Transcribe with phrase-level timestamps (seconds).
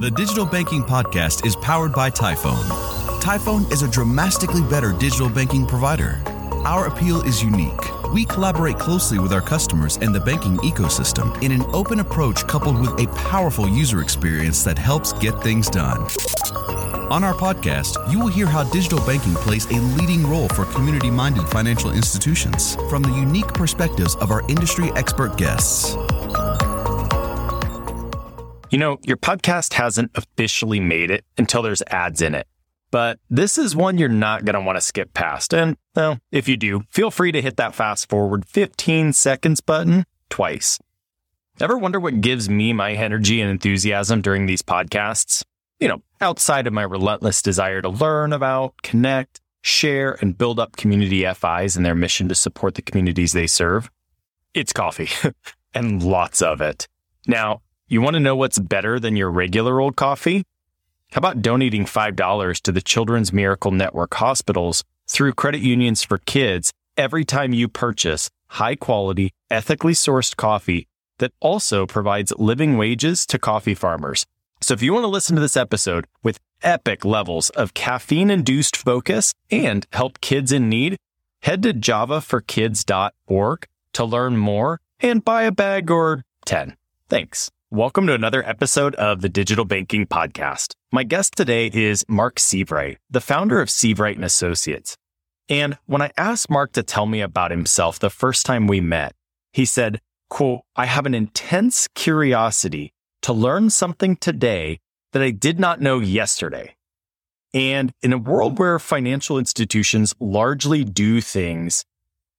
[0.00, 2.64] The Digital Banking Podcast is powered by Tyfone.
[3.20, 6.22] Tyfone is a dramatically better digital banking provider.
[6.64, 7.78] Our appeal is unique.
[8.14, 12.80] We collaborate closely with our customers and the banking ecosystem in an open approach coupled
[12.80, 16.00] with a powerful user experience that helps get things done.
[17.10, 21.10] On our podcast, you will hear how digital banking plays a leading role for community
[21.10, 25.94] minded financial institutions from the unique perspectives of our industry expert guests.
[28.70, 32.46] You know, your podcast hasn't officially made it until there's ads in it.
[32.92, 35.52] But this is one you're not going to want to skip past.
[35.52, 40.06] And, well, if you do, feel free to hit that fast forward 15 seconds button
[40.28, 40.78] twice.
[41.60, 45.42] Ever wonder what gives me my energy and enthusiasm during these podcasts?
[45.80, 50.76] You know, outside of my relentless desire to learn about, connect, share, and build up
[50.76, 53.90] community FIs and their mission to support the communities they serve?
[54.54, 55.10] It's coffee
[55.74, 56.86] and lots of it.
[57.26, 60.44] Now, you want to know what's better than your regular old coffee?
[61.10, 66.72] How about donating $5 to the Children's Miracle Network hospitals through credit unions for kids
[66.96, 70.86] every time you purchase high quality, ethically sourced coffee
[71.18, 74.24] that also provides living wages to coffee farmers?
[74.60, 78.76] So if you want to listen to this episode with epic levels of caffeine induced
[78.76, 80.96] focus and help kids in need,
[81.42, 86.76] head to javaforkids.org to learn more and buy a bag or 10.
[87.08, 87.50] Thanks.
[87.72, 90.74] Welcome to another episode of the Digital Banking Podcast.
[90.90, 94.96] My guest today is Mark Sievewright, the founder of Sievewright and Associates.
[95.48, 99.14] And when I asked Mark to tell me about himself the first time we met,
[99.52, 104.80] he said, quote, I have an intense curiosity to learn something today
[105.12, 106.74] that I did not know yesterday.
[107.54, 111.84] And in a world where financial institutions largely do things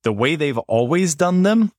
[0.03, 1.71] the way they've always done them,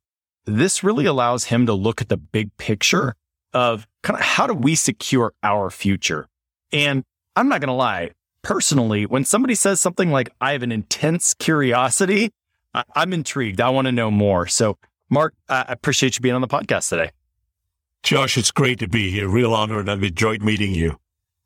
[0.46, 3.14] this really allows him to look at the big picture
[3.52, 6.28] of kind of how do we secure our future?
[6.72, 7.04] And
[7.36, 8.10] I'm not going to lie,
[8.42, 12.32] personally, when somebody says something like, I have an intense curiosity,
[12.74, 13.60] I- am intrigued.
[13.60, 14.46] I want to know more.
[14.46, 14.78] So,
[15.10, 17.10] Mark, I appreciate you being on the podcast today.
[18.02, 19.28] Josh, it's great to be here.
[19.28, 20.98] Real honor, and I've enjoyed meeting you.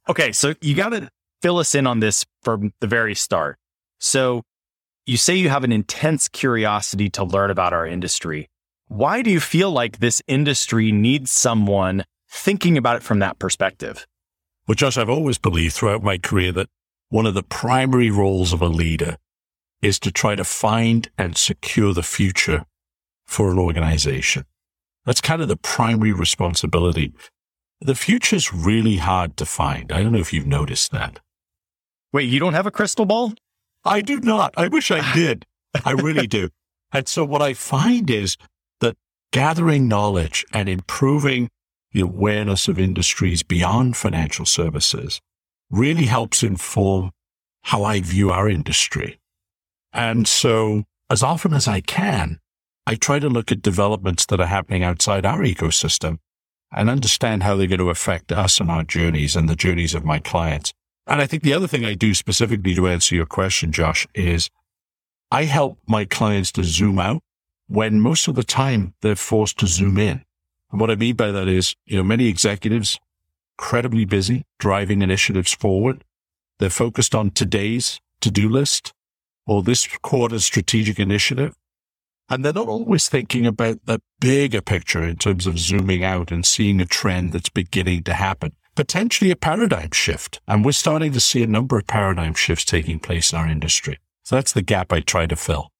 [0.08, 1.10] Okay, so you got to
[1.42, 3.58] fill us in on this from the very start.
[3.98, 4.42] So,
[5.04, 8.48] you say you have an intense curiosity to learn about our industry.
[8.88, 14.06] Why do you feel like this industry needs someone thinking about it from that perspective?
[14.66, 16.68] Well, Josh, I've always believed throughout my career that
[17.08, 19.16] one of the primary roles of a leader
[19.82, 22.64] is to try to find and secure the future
[23.26, 24.44] for an organization.
[25.04, 27.12] That's kind of the primary responsibility.
[27.80, 29.92] The future's really hard to find.
[29.92, 31.20] I don't know if you've noticed that.
[32.12, 33.34] Wait, you don't have a crystal ball?
[33.84, 34.54] I do not.
[34.56, 35.44] I wish I did.
[35.84, 36.50] I really do.
[36.92, 38.36] And so what I find is
[39.36, 41.46] gathering knowledge and improving
[41.92, 45.20] the awareness of industries beyond financial services
[45.70, 47.10] really helps inform
[47.64, 49.20] how I view our industry.
[49.92, 52.38] And so as often as I can,
[52.86, 56.16] I try to look at developments that are happening outside our ecosystem
[56.72, 60.02] and understand how they're going to affect us and our journeys and the journeys of
[60.02, 60.72] my clients.
[61.06, 64.48] And I think the other thing I do specifically to answer your question, Josh, is
[65.30, 67.20] I help my clients to zoom out
[67.68, 70.22] when most of the time they're forced to zoom in.
[70.70, 72.98] And what I mean by that is, you know, many executives
[73.58, 76.04] incredibly busy driving initiatives forward.
[76.58, 78.92] They're focused on today's to-do list
[79.46, 81.54] or this quarter's strategic initiative.
[82.28, 86.44] And they're not always thinking about the bigger picture in terms of zooming out and
[86.44, 90.40] seeing a trend that's beginning to happen, potentially a paradigm shift.
[90.48, 93.98] And we're starting to see a number of paradigm shifts taking place in our industry.
[94.24, 95.70] So that's the gap I try to fill.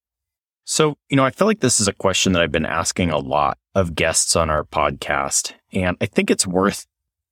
[0.69, 3.19] So, you know, I feel like this is a question that I've been asking a
[3.19, 5.53] lot of guests on our podcast.
[5.73, 6.87] And I think it's worth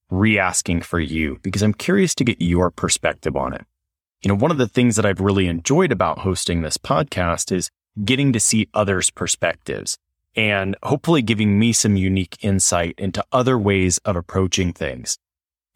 [0.09, 3.67] re asking for you because I'm curious to get your perspective on it.
[4.23, 7.71] You know, one of the things that I've really enjoyed about hosting this podcast is
[8.05, 9.99] getting to see others' perspectives
[10.37, 15.19] and hopefully giving me some unique insight into other ways of approaching things.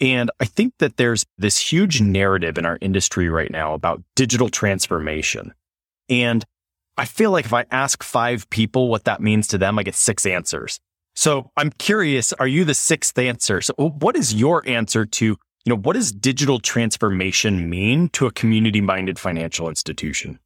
[0.01, 4.49] And I think that there's this huge narrative in our industry right now about digital
[4.49, 5.55] transformation.
[6.09, 6.45] And
[6.99, 9.95] I feel like if I ask five people what that means to them, I get
[9.95, 10.81] six answers.
[11.15, 13.61] So I'm curious, are you the sixth answer?
[13.61, 18.33] So what is your answer to, you know, what does digital transformation mean to a
[18.33, 20.41] community minded financial institution?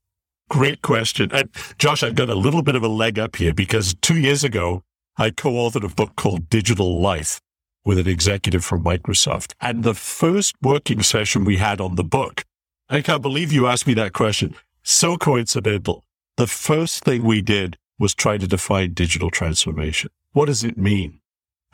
[0.51, 1.31] Great question.
[1.79, 4.83] Josh, I've got a little bit of a leg up here because two years ago,
[5.17, 7.41] I co-authored a book called Digital Life
[7.83, 9.55] with an executive from Microsoft.
[9.59, 12.45] And the first working session we had on the book,
[12.91, 14.55] I can't believe you asked me that question.
[14.83, 16.05] So coincidental
[16.37, 20.11] the first thing we did was try to define digital transformation.
[20.33, 21.21] What does it mean?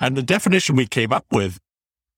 [0.01, 1.59] And the definition we came up with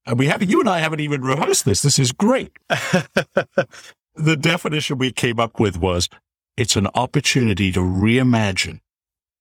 [0.06, 1.82] And we haven't, you and I haven't even rehearsed this.
[1.82, 2.52] This is great.
[2.68, 6.08] the definition we came up with was
[6.56, 8.80] it's an opportunity to reimagine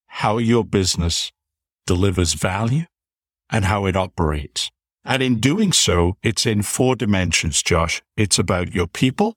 [0.06, 1.32] how your business
[1.86, 2.84] delivers value
[3.50, 4.70] and how it operates.
[5.04, 8.02] And in doing so, it's in four dimensions, Josh.
[8.16, 9.34] It's about your people,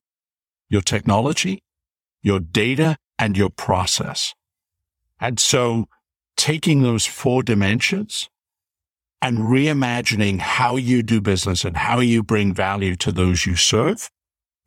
[0.69, 1.63] your technology,
[2.21, 4.35] your data, and your process.
[5.17, 5.85] And so
[6.35, 8.29] taking those four dimensions
[9.21, 14.09] and reimagining how you do business and how you bring value to those you serve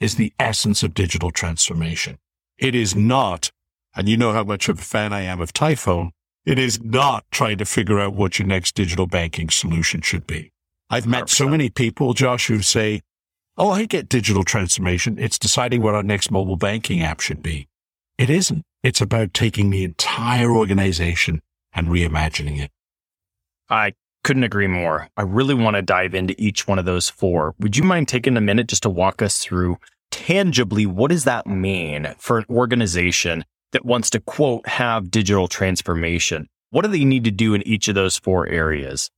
[0.00, 2.16] is the essence of digital transformation.
[2.56, 3.50] It is not,
[3.94, 6.12] and you know how much of a fan I am of Tyfone,
[6.46, 10.50] it is not trying to figure out what your next digital banking solution should be.
[10.88, 11.28] I've met 100%.
[11.28, 13.02] so many people, Josh, who say,
[13.58, 15.18] Oh, I get digital transformation.
[15.18, 17.68] It's deciding what our next mobile banking app should be.
[18.18, 18.62] It isn't.
[18.82, 21.42] It's about taking the entire organization
[21.74, 22.70] and reimagining it.
[23.68, 23.92] I
[24.24, 25.08] couldn't agree more.
[25.16, 27.54] I really want to dive into each one of those four.
[27.60, 29.78] Would you mind taking a minute just to walk us through
[30.10, 36.48] tangibly what does that mean for an organization that wants to quote have digital transformation?
[36.70, 39.10] What do they need to do in each of those four areas?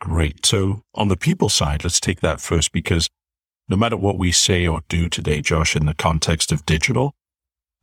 [0.00, 0.44] Great.
[0.44, 3.08] So on the people side, let's take that first because
[3.68, 7.14] no matter what we say or do today, Josh, in the context of digital,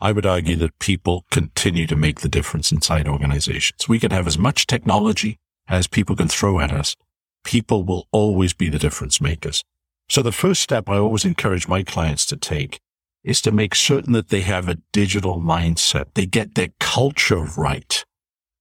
[0.01, 3.89] I would argue that people continue to make the difference inside organizations.
[3.89, 5.37] We can have as much technology
[5.67, 6.95] as people can throw at us.
[7.43, 9.63] People will always be the difference makers.
[10.09, 12.79] So the first step I always encourage my clients to take
[13.23, 16.05] is to make certain that they have a digital mindset.
[16.13, 18.03] They get their culture right.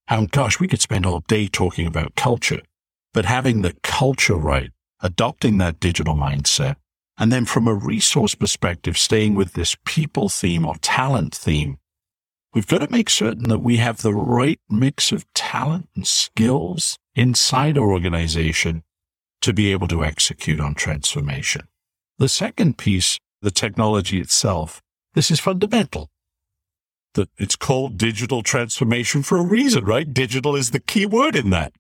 [0.09, 2.63] And gosh, we could spend all day talking about culture,
[3.15, 4.71] but having the culture right,
[5.01, 6.77] adopting that digital mindset
[7.19, 11.79] and then from a resource perspective, staying with this people theme or talent theme,
[12.55, 16.99] we've got to make certain that we have the right mix of talent and skills
[17.17, 18.85] inside our organization
[19.41, 21.63] to be able to execute on transformation.
[22.19, 24.81] The second piece, the technology itself,
[25.15, 26.11] this is fundamental.
[27.15, 30.13] That it's called digital transformation for a reason, right?
[30.13, 31.73] Digital is the key word in that.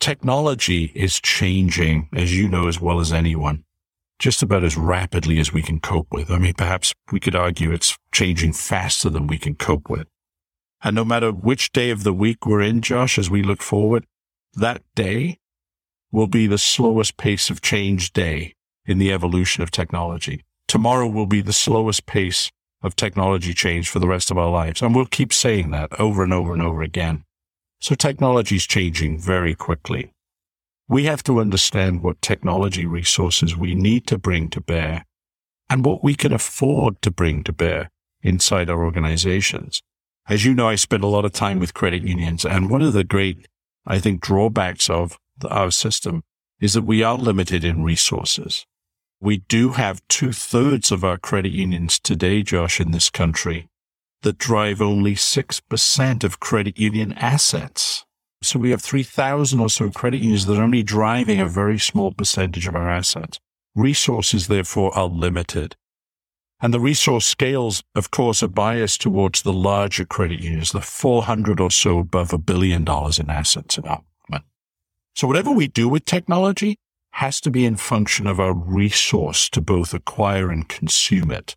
[0.00, 3.64] Technology is changing, as you know as well as anyone
[4.24, 6.30] just about as rapidly as we can cope with.
[6.30, 10.08] I mean, perhaps we could argue it's changing faster than we can cope with.
[10.82, 14.06] And no matter which day of the week we're in, Josh, as we look forward,
[14.54, 15.36] that day
[16.10, 18.54] will be the slowest pace of change day
[18.86, 20.42] in the evolution of technology.
[20.68, 22.50] Tomorrow will be the slowest pace
[22.80, 24.80] of technology change for the rest of our lives.
[24.80, 27.24] And we'll keep saying that over and over and over again.
[27.78, 30.13] So technology is changing very quickly.
[30.88, 35.04] We have to understand what technology resources we need to bring to bear
[35.70, 37.90] and what we can afford to bring to bear
[38.22, 39.82] inside our organizations.
[40.28, 42.92] As you know, I spend a lot of time with credit unions and one of
[42.92, 43.48] the great,
[43.86, 46.22] I think, drawbacks of our system
[46.60, 48.66] is that we are limited in resources.
[49.20, 53.68] We do have two thirds of our credit unions today, Josh, in this country
[54.22, 58.04] that drive only 6% of credit union assets.
[58.44, 62.12] So we have 3,000 or so credit unions that are only driving a very small
[62.12, 63.38] percentage of our assets.
[63.74, 65.76] Resources, therefore, are limited.
[66.60, 71.60] And the resource scales, of course, are biased towards the larger credit unions, the 400
[71.60, 74.02] or so above a billion dollars in assets in our
[75.16, 76.76] So whatever we do with technology
[77.12, 81.54] has to be in function of our resource to both acquire and consume it.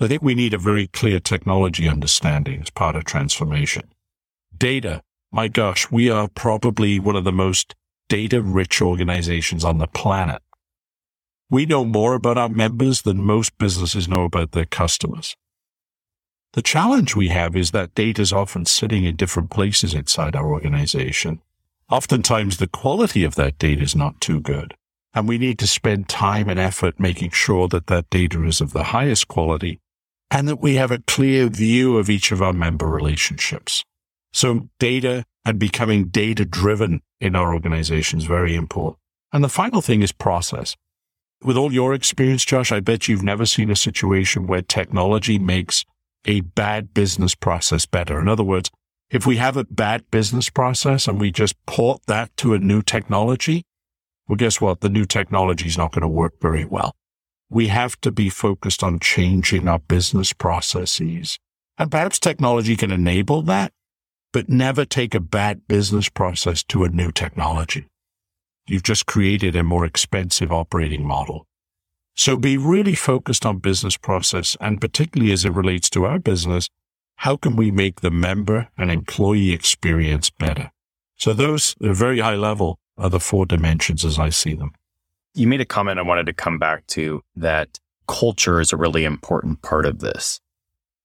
[0.00, 3.84] I think we need a very clear technology understanding as part of transformation.
[4.56, 5.02] Data
[5.36, 7.74] my gosh, we are probably one of the most
[8.08, 10.40] data rich organizations on the planet.
[11.50, 15.36] We know more about our members than most businesses know about their customers.
[16.54, 20.46] The challenge we have is that data is often sitting in different places inside our
[20.46, 21.42] organization.
[21.90, 24.72] Oftentimes the quality of that data is not too good.
[25.12, 28.72] And we need to spend time and effort making sure that that data is of
[28.72, 29.80] the highest quality
[30.30, 33.84] and that we have a clear view of each of our member relationships.
[34.32, 38.98] So data and becoming data driven in our organization is very important.
[39.32, 40.76] And the final thing is process.
[41.42, 45.84] With all your experience, Josh, I bet you've never seen a situation where technology makes
[46.24, 48.20] a bad business process better.
[48.20, 48.70] In other words,
[49.10, 52.82] if we have a bad business process and we just port that to a new
[52.82, 53.62] technology,
[54.26, 54.80] well, guess what?
[54.80, 56.92] The new technology is not going to work very well.
[57.48, 61.38] We have to be focused on changing our business processes.
[61.78, 63.72] And perhaps technology can enable that,
[64.36, 67.86] but never take a bad business process to a new technology.
[68.66, 71.46] You've just created a more expensive operating model.
[72.16, 76.68] So be really focused on business process and particularly as it relates to our business,
[77.14, 80.70] how can we make the member and employee experience better?
[81.16, 84.72] So those, at a very high level, are the four dimensions as I see them.
[85.32, 89.06] you made a comment I wanted to come back to that culture is a really
[89.06, 90.42] important part of this.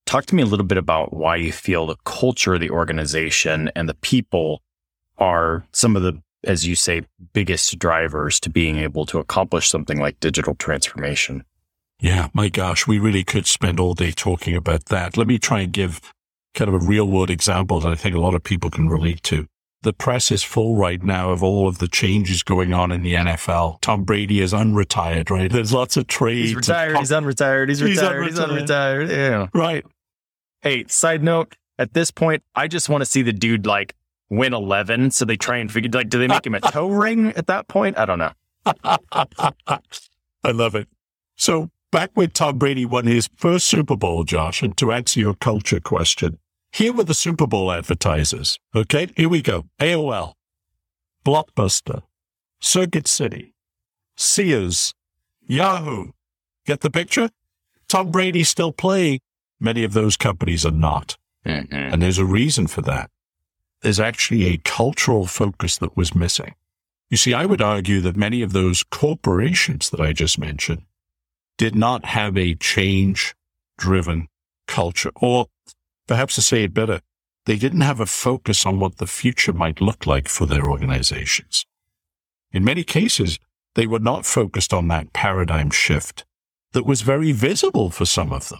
[0.05, 3.87] Talk to me a little bit about why you feel the culture the organization and
[3.87, 4.61] the people
[5.17, 7.03] are some of the, as you say,
[7.33, 11.43] biggest drivers to being able to accomplish something like digital transformation.
[11.99, 15.17] Yeah, my gosh, we really could spend all day talking about that.
[15.17, 16.01] Let me try and give
[16.55, 19.21] kind of a real world example that I think a lot of people can relate
[19.23, 19.47] to.
[19.83, 23.15] The press is full right now of all of the changes going on in the
[23.15, 23.81] NFL.
[23.81, 25.51] Tom Brady is unretired, right?
[25.51, 26.49] There's lots of trades.
[26.49, 26.97] He's retired.
[26.97, 27.69] He's unretired.
[27.69, 28.27] He's retired.
[28.27, 29.09] He's unretired.
[29.09, 29.47] Yeah.
[29.53, 29.83] Right.
[30.61, 33.95] Hey, side note, at this point, I just want to see the dude like
[34.29, 35.11] win 11.
[35.11, 37.67] So they try and figure, like, do they make him a toe ring at that
[37.67, 37.97] point?
[37.97, 38.31] I don't know.
[40.43, 40.87] I love it.
[41.35, 45.33] So back when Tom Brady won his first Super Bowl, Josh, and to answer your
[45.33, 46.37] culture question,
[46.71, 48.57] here were the Super Bowl advertisers.
[48.75, 49.65] Okay, here we go.
[49.79, 50.33] AOL,
[51.25, 52.03] Blockbuster,
[52.59, 53.53] Circuit City,
[54.15, 54.93] Sears,
[55.41, 56.11] Yahoo.
[56.65, 57.29] Get the picture?
[57.87, 59.19] Tom Brady's still playing
[59.61, 61.17] Many of those companies are not.
[61.45, 61.73] Mm-hmm.
[61.75, 63.11] And there's a reason for that.
[63.81, 66.55] There's actually a cultural focus that was missing.
[67.09, 70.81] You see, I would argue that many of those corporations that I just mentioned
[71.57, 73.35] did not have a change
[73.77, 74.27] driven
[74.67, 75.47] culture, or
[76.07, 77.01] perhaps to say it better,
[77.45, 81.65] they didn't have a focus on what the future might look like for their organizations.
[82.51, 83.39] In many cases,
[83.75, 86.25] they were not focused on that paradigm shift
[86.73, 88.59] that was very visible for some of them.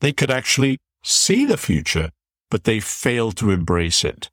[0.00, 2.10] They could actually see the future,
[2.50, 4.30] but they failed to embrace it.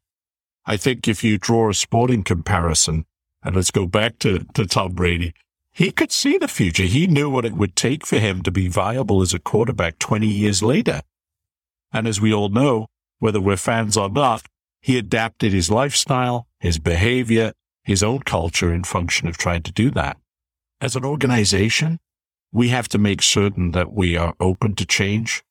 [0.65, 3.05] I think if you draw a sporting comparison,
[3.43, 5.33] and let's go back to, to Tom Brady,
[5.73, 6.83] he could see the future.
[6.83, 10.27] He knew what it would take for him to be viable as a quarterback 20
[10.27, 11.01] years later.
[11.93, 12.87] And as we all know,
[13.19, 14.45] whether we're fans or not,
[14.81, 19.91] he adapted his lifestyle, his behavior, his own culture in function of trying to do
[19.91, 20.17] that.
[20.79, 21.99] As an organization,
[22.51, 25.43] we have to make certain that we are open to change,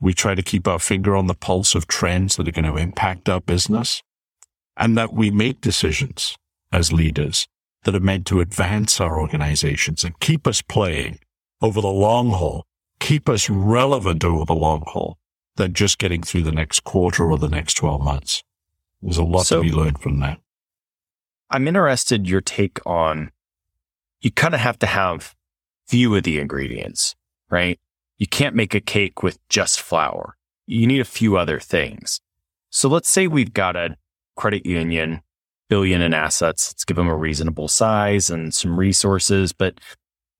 [0.00, 2.76] we try to keep our finger on the pulse of trends that are going to
[2.76, 4.02] impact our business.
[4.76, 6.36] And that we make decisions
[6.72, 7.46] as leaders
[7.84, 11.20] that are meant to advance our organizations and keep us playing
[11.62, 12.66] over the long haul,
[12.98, 15.16] keep us relevant over the long haul
[15.56, 18.42] than just getting through the next quarter or the next 12 months.
[19.02, 20.40] There's a lot so, to be learned from that.
[21.50, 23.30] I'm interested your take on
[24.24, 25.36] you kind of have to have
[25.86, 27.14] few of the ingredients,
[27.50, 27.78] right?
[28.16, 30.36] You can't make a cake with just flour.
[30.66, 32.22] You need a few other things.
[32.70, 33.96] So let's say we've got a
[34.34, 35.20] credit union,
[35.68, 36.70] billion in assets.
[36.72, 39.78] Let's give them a reasonable size and some resources, but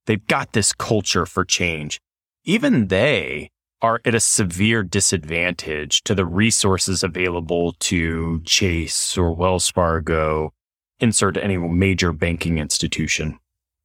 [0.06, 2.00] they've got this culture for change.
[2.44, 3.50] Even they
[3.82, 10.52] are at a severe disadvantage to the resources available to Chase or Wells Fargo,
[11.00, 13.38] insert any major banking institution.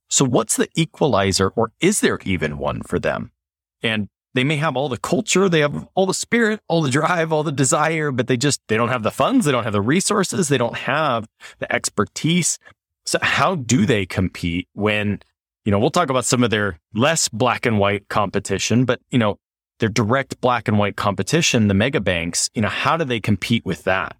[0.07, 3.31] So what's the equalizer or is there even one for them?
[3.81, 7.33] and they may have all the culture, they have all the spirit, all the drive,
[7.33, 9.81] all the desire, but they just they don't have the funds, they don't have the
[9.81, 11.27] resources, they don't have
[11.57, 12.59] the expertise.
[13.05, 15.19] So how do they compete when,
[15.65, 19.17] you know, we'll talk about some of their less black and white competition, but you
[19.17, 19.39] know,
[19.79, 23.65] their direct black and white competition, the mega banks, you know, how do they compete
[23.65, 24.15] with that?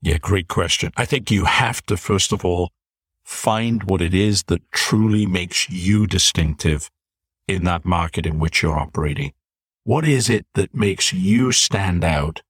[0.00, 0.92] Yeah, great question.
[0.96, 2.70] I think you have to first of all
[3.24, 6.90] find what it is that truly makes you distinctive
[7.48, 9.32] in that market in which you're operating?
[9.84, 12.42] What is it that makes you stand out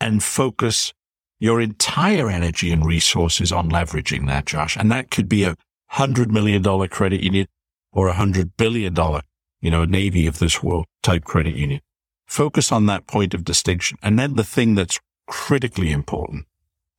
[0.00, 0.92] and focus
[1.38, 4.76] your entire energy and resources on leveraging that, Josh?
[4.76, 5.56] And that could be a
[5.88, 7.46] hundred million dollar credit union
[7.92, 9.22] or a hundred billion dollar,
[9.64, 11.80] you know, a Navy of this world type credit union.
[12.26, 13.98] Focus on that point of distinction.
[14.02, 16.46] And then the thing that's critically important,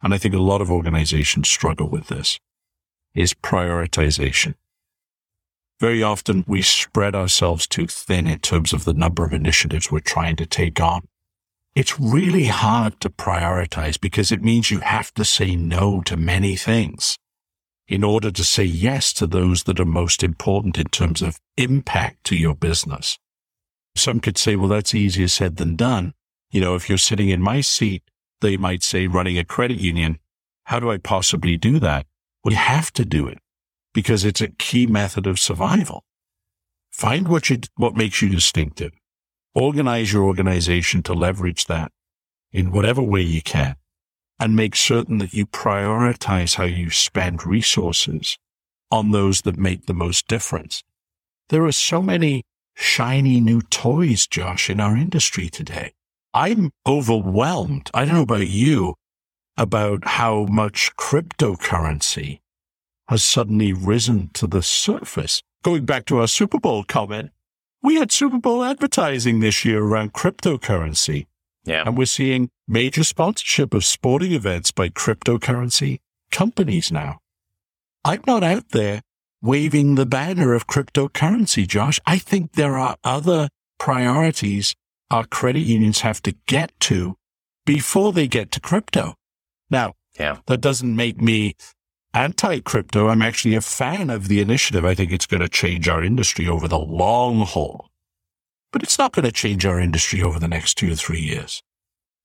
[0.01, 2.39] and I think a lot of organizations struggle with this,
[3.13, 4.55] is prioritization
[5.79, 10.00] very often we spread ourselves too thin in terms of the number of initiatives we're
[10.00, 11.07] trying to take on.
[11.75, 16.55] It's really hard to prioritize because it means you have to say no to many
[16.55, 17.17] things
[17.87, 22.23] in order to say yes to those that are most important in terms of impact
[22.23, 23.19] to your business.
[23.95, 26.13] Some could say, well, that's easier said than done.
[26.51, 28.03] You know, if you're sitting in my seat,
[28.41, 30.19] they might say running a credit union,
[30.65, 32.05] how do I possibly do that?
[32.43, 33.37] Well, you have to do it
[33.93, 36.03] because it's a key method of survival.
[36.91, 38.93] Find what you, what makes you distinctive.
[39.53, 41.91] Organize your organization to leverage that
[42.51, 43.75] in whatever way you can
[44.39, 48.37] and make certain that you prioritize how you spend resources
[48.91, 50.83] on those that make the most difference.
[51.49, 55.93] There are so many shiny new toys, Josh, in our industry today.
[56.33, 57.89] I'm overwhelmed.
[57.93, 58.95] I don't know about you
[59.57, 62.39] about how much cryptocurrency
[63.07, 65.41] has suddenly risen to the surface.
[65.63, 67.31] Going back to our Super Bowl comment,
[67.81, 71.27] we had Super Bowl advertising this year around cryptocurrency.
[71.65, 71.84] Yeah.
[71.86, 76.00] And we're seeing major sponsorship of sporting events by cryptocurrency
[76.31, 77.19] companies now.
[78.03, 79.01] I'm not out there
[79.41, 82.00] waving the banner of cryptocurrency, Josh.
[82.05, 84.75] I think there are other priorities
[85.12, 87.15] our credit unions have to get to
[87.65, 89.15] before they get to crypto.
[89.69, 90.38] Now, yeah.
[90.48, 91.55] that doesn't make me
[92.13, 93.07] anti crypto.
[93.07, 94.86] I'm actually a fan of the initiative.
[94.86, 97.89] I think it's going to change our industry over the long haul,
[98.75, 101.63] but it's not going to change our industry over the next two or three years.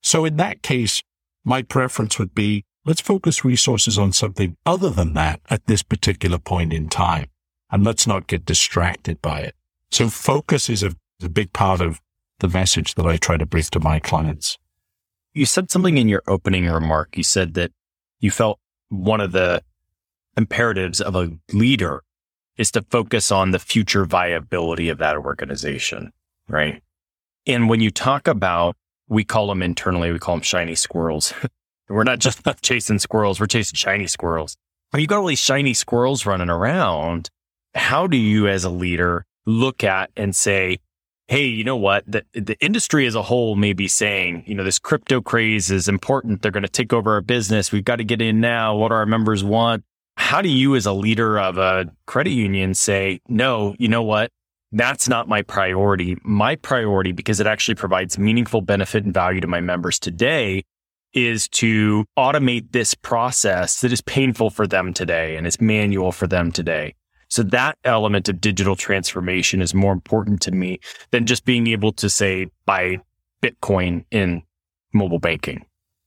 [0.03, 1.01] So in that case,
[1.45, 6.39] my preference would be let's focus resources on something other than that at this particular
[6.39, 7.29] point in time.
[7.71, 9.55] And let's not get distracted by it.
[9.93, 12.01] So focus is a, a big part of
[12.41, 14.59] the message that I try to bring to my clients.
[15.33, 17.17] You said something in your opening remark.
[17.17, 17.71] You said that
[18.19, 19.63] you felt one of the
[20.37, 22.03] imperatives of a leader
[22.57, 26.11] is to focus on the future viability of that organization,
[26.51, 26.83] right?
[27.47, 28.77] And when you talk about,
[29.09, 31.33] we call them internally, we call them shiny squirrels.
[31.89, 34.57] we're not just chasing squirrels, we're chasing shiny squirrels.
[34.91, 37.31] When you got all these shiny squirrels running around,
[37.75, 40.79] how do you as a leader look at and say,
[41.29, 42.03] hey, you know what?
[42.09, 45.89] The, the industry as a whole may be saying, you know, this crypto craze is
[45.89, 46.43] important.
[46.43, 47.71] They're going to take over our business.
[47.71, 48.75] We've got to get in now.
[48.77, 49.85] What do our members want?
[50.17, 54.33] How do you, as a leader of a credit union, say, no, you know what?
[54.73, 56.17] That's not my priority.
[56.23, 60.65] My priority, because it actually provides meaningful benefit and value to my members today,
[61.13, 66.29] is to automate this process that is painful for them today and is manual for
[66.29, 66.95] them today.
[67.29, 71.93] So that element of digital transformation is more important to me than just being able
[71.95, 72.99] to say buy
[73.43, 74.43] Bitcoin in
[74.93, 75.65] mobile banking.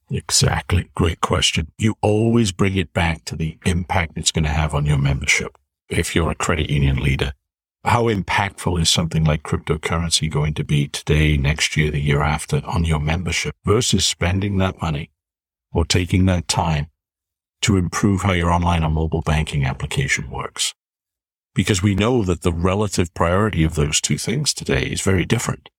[0.10, 0.90] Exactly.
[0.96, 1.72] Great question.
[1.78, 5.58] You always bring it back to the impact it's going to have on your membership.
[5.90, 7.34] If you're a credit union leader,
[7.84, 12.62] how impactful is something like cryptocurrency going to be today, next year, the year after
[12.66, 15.12] on your membership versus spending that money
[15.72, 16.88] or taking that time
[17.62, 20.74] to improve how your online or mobile banking application works?
[21.54, 25.70] because we know that the relative priority of those two things today is very different.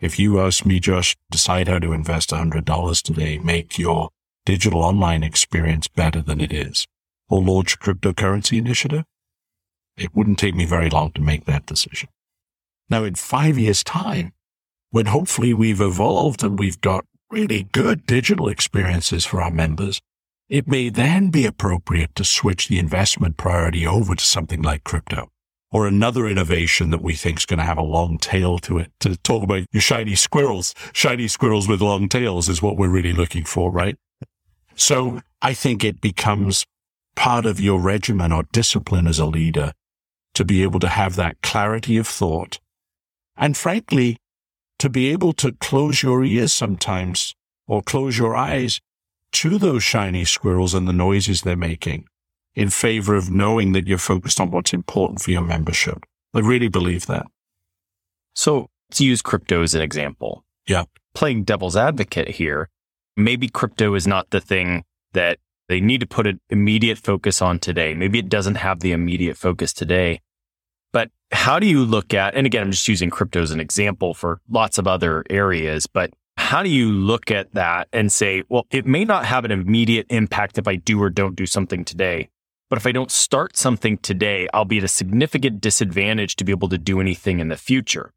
[0.00, 4.10] If you ask me, Josh, decide how to invest $100 today, make your
[4.44, 6.86] digital online experience better than it is,
[7.28, 9.04] or launch a cryptocurrency initiative,
[9.96, 12.08] it wouldn't take me very long to make that decision.
[12.88, 14.32] Now, in five years' time,
[14.90, 20.00] when hopefully we've evolved and we've got really good digital experiences for our members,
[20.48, 25.30] it may then be appropriate to switch the investment priority over to something like crypto
[25.70, 28.92] or another innovation that we think is going to have a long tail to it.
[29.00, 33.14] To talk about your shiny squirrels, shiny squirrels with long tails is what we're really
[33.14, 33.96] looking for, right?
[34.74, 36.66] So I think it becomes
[37.16, 39.72] part of your regimen or discipline as a leader
[40.34, 42.58] to be able to have that clarity of thought
[43.36, 44.18] and frankly,
[44.78, 47.34] to be able to close your ears sometimes
[47.66, 48.80] or close your eyes
[49.32, 52.04] to those shiny squirrels and the noises they're making
[52.54, 56.04] in favor of knowing that you're focused on what's important for your membership.
[56.34, 57.26] I really believe that.
[58.34, 60.44] So let's use crypto as an example.
[60.66, 60.84] Yeah.
[61.14, 62.68] Playing devil's advocate here,
[63.16, 67.58] maybe crypto is not the thing that they need to put an immediate focus on
[67.58, 67.94] today.
[67.94, 70.20] Maybe it doesn't have the immediate focus today.
[70.92, 74.14] But how do you look at, and again, I'm just using crypto as an example
[74.14, 78.66] for lots of other areas, but how do you look at that and say, well,
[78.70, 82.28] it may not have an immediate impact if I do or don't do something today.
[82.68, 86.52] But if I don't start something today, I'll be at a significant disadvantage to be
[86.52, 88.12] able to do anything in the future.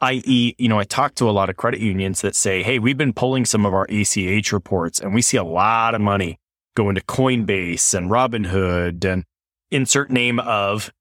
[0.00, 2.96] I.e., you know, I talk to a lot of credit unions that say, hey, we've
[2.96, 6.38] been pulling some of our ACH reports and we see a lot of money
[6.78, 9.24] going into Coinbase and Robinhood and
[9.72, 10.92] insert name of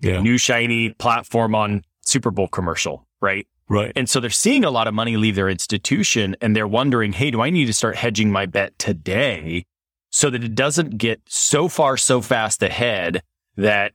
[0.00, 0.18] yeah.
[0.22, 3.46] new shiny platform on Super Bowl commercial, right?
[3.68, 3.92] Right.
[3.94, 7.30] And so they're seeing a lot of money leave their institution and they're wondering, hey,
[7.30, 9.66] do I need to start hedging my bet today
[10.08, 13.22] so that it doesn't get so far, so fast ahead
[13.58, 13.92] that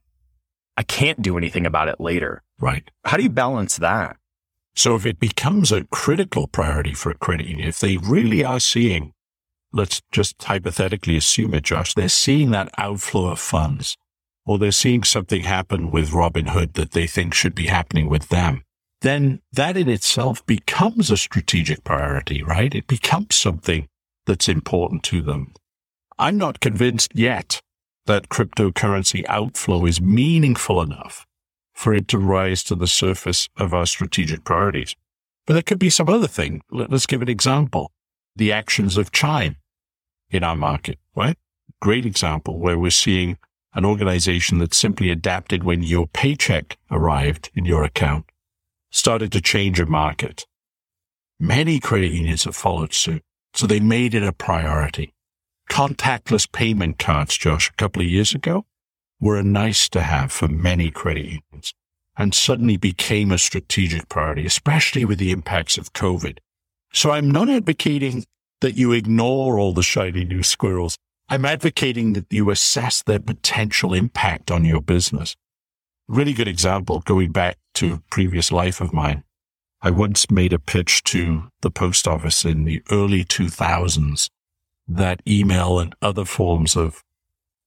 [0.77, 2.43] I can't do anything about it later?
[2.59, 2.87] Right.
[3.05, 4.17] How do you balance that?
[4.75, 8.59] So if it becomes a critical priority for a credit union, if they really are
[8.59, 9.13] seeing,
[9.71, 13.97] let's just hypothetically assume it, Josh, they're seeing that outflow of funds
[14.45, 18.63] or they're seeing something happen with Robinhood that they think should be happening with them
[19.01, 22.73] then that in itself becomes a strategic priority, right?
[22.73, 23.87] It becomes something
[24.25, 25.53] that's important to them.
[26.17, 27.61] I'm not convinced yet
[28.05, 31.25] that cryptocurrency outflow is meaningful enough
[31.73, 34.95] for it to rise to the surface of our strategic priorities.
[35.47, 36.61] But there could be some other thing.
[36.69, 37.91] Let's give an example.
[38.39, 39.57] The actions of Chime
[40.29, 41.37] in our market, right?
[41.81, 43.37] great example where we're seeing
[43.73, 48.25] an organization that simply adapted when your paycheck arrived in your account,
[48.91, 50.47] started to change a market.
[51.37, 53.23] Many credit unions have followed suit.
[53.53, 55.13] So they made it a priority.
[55.69, 58.65] Contactless payment cards, Josh, a couple of years ago
[59.19, 61.73] were a nice to have for many credit unions
[62.17, 66.37] and suddenly became a strategic priority, especially with the impacts of COVID.
[66.93, 68.25] So I'm not advocating
[68.61, 70.97] that you ignore all the shiny new squirrels.
[71.29, 75.35] I'm advocating that you assess their potential impact on your business.
[76.07, 79.23] Really good example going back to a previous life of mine.
[79.81, 84.29] I once made a pitch to the post office in the early 2000s
[84.87, 87.03] that email and other forms of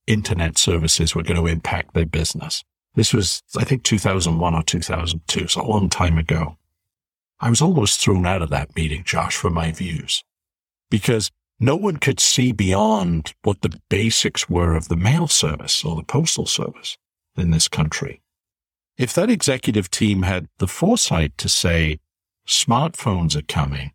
[0.06, 2.64] internet services were going to impact their business.
[2.94, 6.58] This was, I think, 2001 or 2002, so a long time ago.
[7.42, 10.22] I was almost thrown out of that meeting, Josh, for my views,
[10.88, 15.96] because no one could see beyond what the basics were of the mail service or
[15.96, 16.96] the postal service
[17.36, 18.22] in this country.
[18.96, 21.98] If that executive team had the foresight to say,
[22.46, 23.90] smartphones are coming,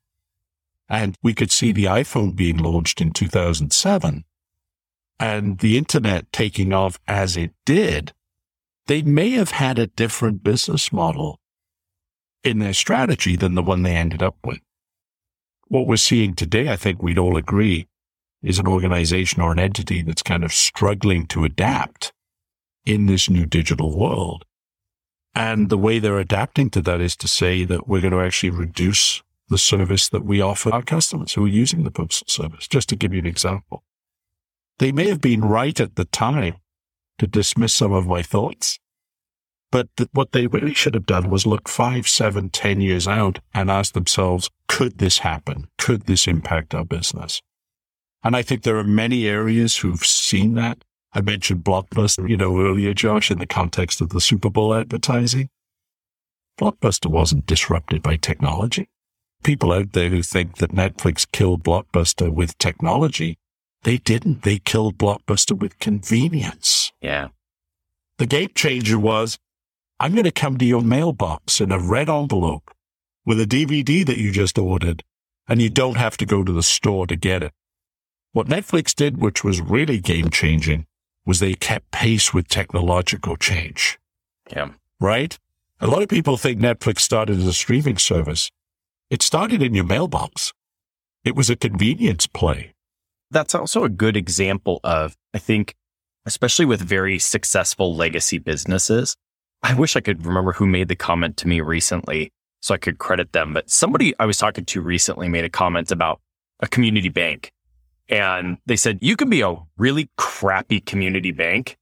[0.89, 4.25] and we could see the iPhone being launched in 2007
[5.21, 8.11] and the internet taking off as it did,
[8.87, 11.39] they may have had a different business model
[12.43, 14.59] in their strategy than the one they ended up with.
[15.67, 17.87] What we're seeing today, I think we'd all agree,
[18.41, 22.13] is an organization or an entity that's kind of struggling to adapt
[22.85, 24.45] in this new digital world.
[25.35, 28.51] And the way they're adapting to that is to say that we're going to actually
[28.51, 32.67] reduce the service that we offer our customers who are using the postal service.
[32.67, 33.83] Just to give you an example.
[34.79, 36.55] They may have been right at the time
[37.17, 38.79] to dismiss some of my thoughts,
[39.71, 43.39] but th- what they really should have done was look five, seven, ten years out
[43.53, 45.67] and ask themselves, could this happen?
[45.77, 47.41] Could this impact our business?
[48.23, 50.83] And I think there are many areas who've seen that.
[51.13, 55.49] I mentioned Blockbuster, you know, earlier, Josh, in the context of the Super Bowl advertising.
[56.59, 58.89] Blockbuster wasn't disrupted by technology.
[59.43, 63.37] People out there who think that Netflix killed Blockbuster with technology,
[63.83, 64.41] they didn't.
[64.41, 66.91] They killed Blockbuster with convenience.
[67.01, 67.29] Yeah.
[68.17, 69.37] The game changer was,
[69.99, 72.71] I'm going to come to your mailbox in a red envelope
[73.25, 75.03] with a DVD that you just ordered,
[75.47, 77.51] and you don't have to go to the store to get it.
[78.31, 80.85] What Netflix did, which was really game changing,
[81.25, 83.97] was they kept pace with technological change.
[84.51, 84.69] Yeah.
[84.99, 85.37] Right?
[85.81, 88.51] A lot of people think Netflix started as a streaming service.
[89.09, 90.53] It started in your mailbox.
[91.23, 92.73] It was a convenience play.
[93.31, 95.75] That's also a good example of, I think,
[96.25, 99.17] especially with very successful legacy businesses.
[99.63, 102.97] I wish I could remember who made the comment to me recently so I could
[102.97, 106.21] credit them, but somebody I was talking to recently made a comment about
[106.59, 107.51] a community bank
[108.09, 111.77] and they said, you can be a really crappy community bank.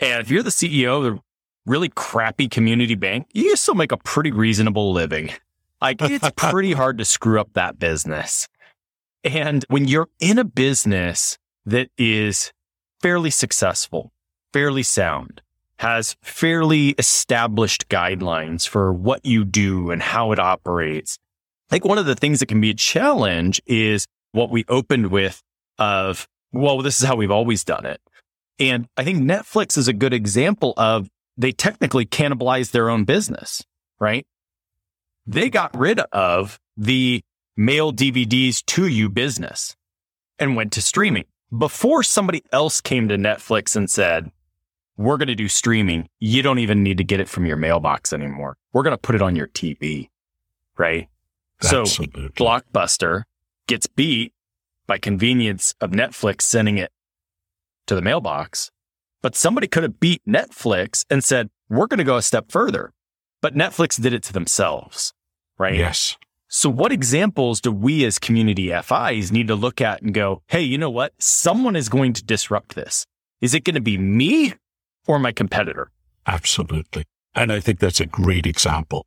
[0.00, 1.22] And if you're the CEO of a
[1.66, 5.30] really crappy community bank, you can still make a pretty reasonable living.
[5.80, 8.48] Like it's pretty hard to screw up that business.
[9.24, 12.52] And when you're in a business that is
[13.00, 14.12] fairly successful,
[14.52, 15.42] fairly sound,
[15.82, 21.18] has fairly established guidelines for what you do and how it operates.
[21.68, 25.08] I think one of the things that can be a challenge is what we opened
[25.10, 25.42] with
[25.80, 28.00] of, well, this is how we've always done it.
[28.60, 33.64] And I think Netflix is a good example of they technically cannibalized their own business,
[33.98, 34.24] right?
[35.26, 37.22] They got rid of the
[37.56, 39.74] mail DVDs to you business
[40.38, 41.24] and went to streaming
[41.58, 44.30] before somebody else came to Netflix and said,
[44.96, 46.08] we're going to do streaming.
[46.18, 48.56] You don't even need to get it from your mailbox anymore.
[48.72, 50.08] We're going to put it on your TV,
[50.76, 51.08] right?
[51.62, 52.24] Absolutely.
[52.24, 53.22] So Blockbuster
[53.66, 54.32] gets beat
[54.86, 56.92] by convenience of Netflix sending it
[57.86, 58.70] to the mailbox.
[59.22, 62.92] But somebody could have beat Netflix and said, we're going to go a step further.
[63.40, 65.14] But Netflix did it to themselves,
[65.58, 65.74] right?
[65.74, 66.16] Yes.
[66.48, 70.60] So, what examples do we as community FIs need to look at and go, hey,
[70.60, 71.14] you know what?
[71.18, 73.06] Someone is going to disrupt this.
[73.40, 74.54] Is it going to be me
[75.06, 75.90] or my competitor?
[76.26, 77.04] Absolutely.
[77.34, 79.06] And I think that's a great example.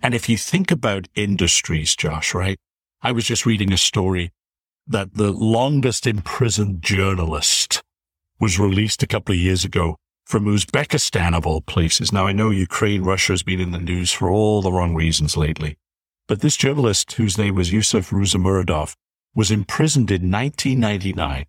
[0.00, 2.58] And if you think about industries, Josh, right?
[3.02, 4.32] I was just reading a story
[4.86, 7.82] that the longest imprisoned journalist
[8.38, 12.12] was released a couple of years ago from Uzbekistan of all places.
[12.12, 15.36] Now I know Ukraine, Russia has been in the news for all the wrong reasons
[15.36, 15.76] lately,
[16.26, 18.94] but this journalist whose name was Yusuf Ruzimuradov
[19.34, 21.44] was imprisoned in 1999,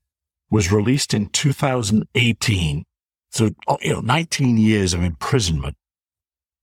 [0.49, 2.83] was released in 2018.
[3.31, 5.75] So, oh, you know, 19 years of imprisonment.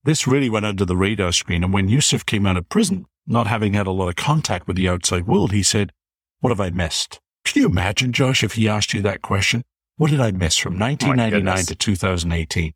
[0.05, 1.65] This really went under the radar screen.
[1.65, 4.77] And when Yusuf came out of prison, not having had a lot of contact with
[4.77, 5.93] the outside world, he said,
[6.41, 7.21] what have I missed?
[7.45, 9.65] Can you imagine, Josh, if he asked you that question?
[9.97, 12.73] what did I miss from 1999 to 2018?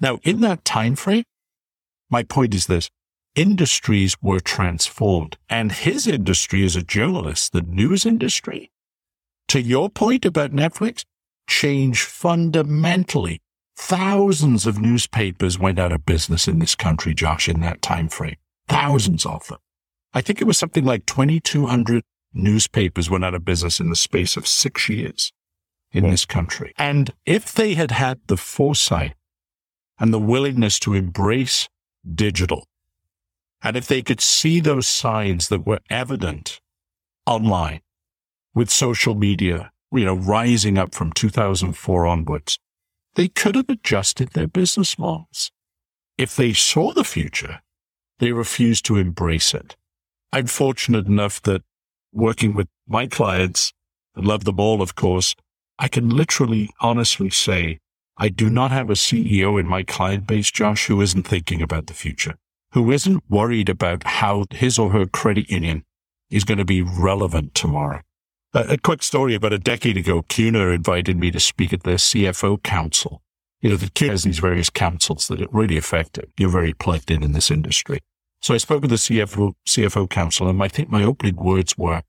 [0.00, 1.24] Now, in that time frame,
[2.10, 2.90] my point is this
[3.34, 8.70] industries were transformed and his industry as a journalist, the news industry,
[9.48, 11.04] to your point about Netflix,
[11.52, 13.40] changed fundamentally.
[13.76, 18.36] Thousands of newspapers went out of business in this country, Josh, in that time frame.
[18.68, 19.58] Thousands of them.
[20.14, 24.36] I think it was something like 2,200 newspapers went out of business in the space
[24.36, 25.30] of six years
[25.92, 26.72] in this country.
[26.78, 29.14] And if they had had the foresight
[29.98, 31.68] and the willingness to embrace
[32.14, 32.66] digital,
[33.62, 36.60] and if they could see those signs that were evident
[37.26, 37.80] online
[38.54, 42.58] with social media, you know, rising up from 2004 onwards,
[43.14, 45.50] they could have adjusted their business models.
[46.16, 47.60] If they saw the future,
[48.18, 49.76] they refused to embrace it.
[50.32, 51.62] I'm fortunate enough that
[52.12, 53.72] working with my clients,
[54.16, 55.34] I love them all, of course,
[55.78, 57.78] I can literally honestly say
[58.16, 61.86] I do not have a CEO in my client base, Josh, who isn't thinking about
[61.86, 62.36] the future,
[62.72, 65.84] who isn't worried about how his or her credit union
[66.30, 68.00] is going to be relevant tomorrow.
[68.54, 71.96] A, a quick story about a decade ago, CUNA invited me to speak at their
[71.96, 73.22] CFO council.
[73.60, 76.30] You know, the CUNA has these various councils that are really effective.
[76.36, 78.00] You're very plugged in in this industry.
[78.40, 82.02] So I spoke with the CFO, CFO council and I think my opening words were,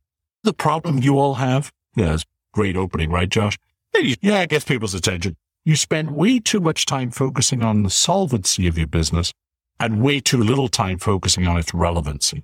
[0.43, 3.57] the problem you all have, yeah, it's great opening, right, Josh?
[3.95, 5.37] Yeah, it gets people's attention.
[5.63, 9.31] You spend way too much time focusing on the solvency of your business
[9.79, 12.43] and way too little time focusing on its relevancy.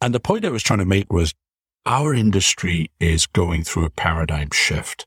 [0.00, 1.34] And the point I was trying to make was
[1.84, 5.06] our industry is going through a paradigm shift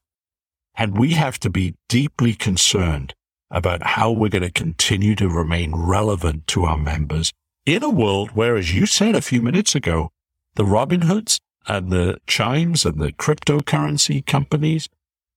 [0.75, 3.13] and we have to be deeply concerned
[3.49, 7.31] about how we're going to continue to remain relevant to our members
[7.65, 10.11] in a world where, as you said a few minutes ago,
[10.55, 14.89] the Robinhoods and the Chimes and the cryptocurrency companies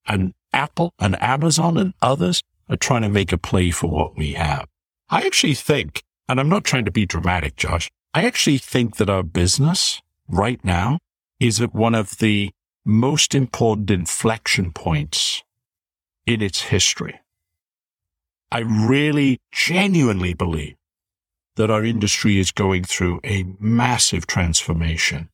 [0.07, 4.33] and Apple and Amazon and others are trying to make a play for what we
[4.33, 4.67] have.
[5.09, 9.09] I actually think, and I'm not trying to be dramatic, Josh, I actually think that
[9.09, 10.99] our business right now
[11.41, 12.51] is at one of the
[12.85, 15.43] most important inflection points
[16.27, 17.21] in its history.
[18.51, 20.77] I really genuinely believe
[21.57, 25.29] that our industry is going through a massive transformation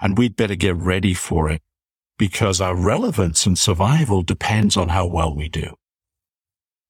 [0.00, 1.62] and we'd better get ready for it
[2.18, 5.74] because our relevance and survival depends on how well we do.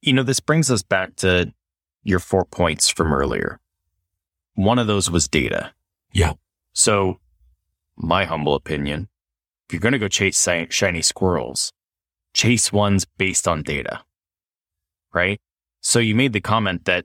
[0.01, 1.53] You know, this brings us back to
[2.03, 3.61] your four points from earlier.
[4.55, 5.73] One of those was data.
[6.13, 6.35] Yeah.
[6.73, 7.21] So,
[7.99, 9.09] my humble opinion,
[9.69, 11.73] if you're going to go chase shiny squirrels,
[12.33, 14.03] chase ones based on data,
[15.13, 15.41] right?
[15.81, 17.05] So you made the comment that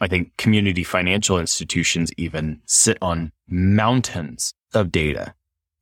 [0.00, 5.34] I think community financial institutions even sit on mountains of data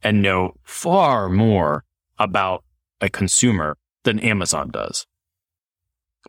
[0.02, 1.84] and know far more
[2.18, 2.64] about
[3.00, 5.06] a consumer than Amazon does.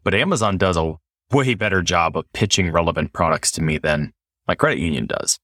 [0.03, 0.95] But Amazon does a
[1.31, 4.13] way better job of pitching relevant products to me than
[4.47, 5.39] my credit union does.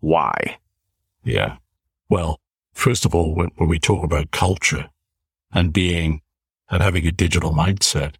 [0.00, 0.58] Why?
[1.24, 1.56] Yeah.
[2.08, 2.40] Well,
[2.72, 4.90] first of all, when, when we talk about culture
[5.52, 6.22] and being
[6.70, 8.16] and having a digital mindset,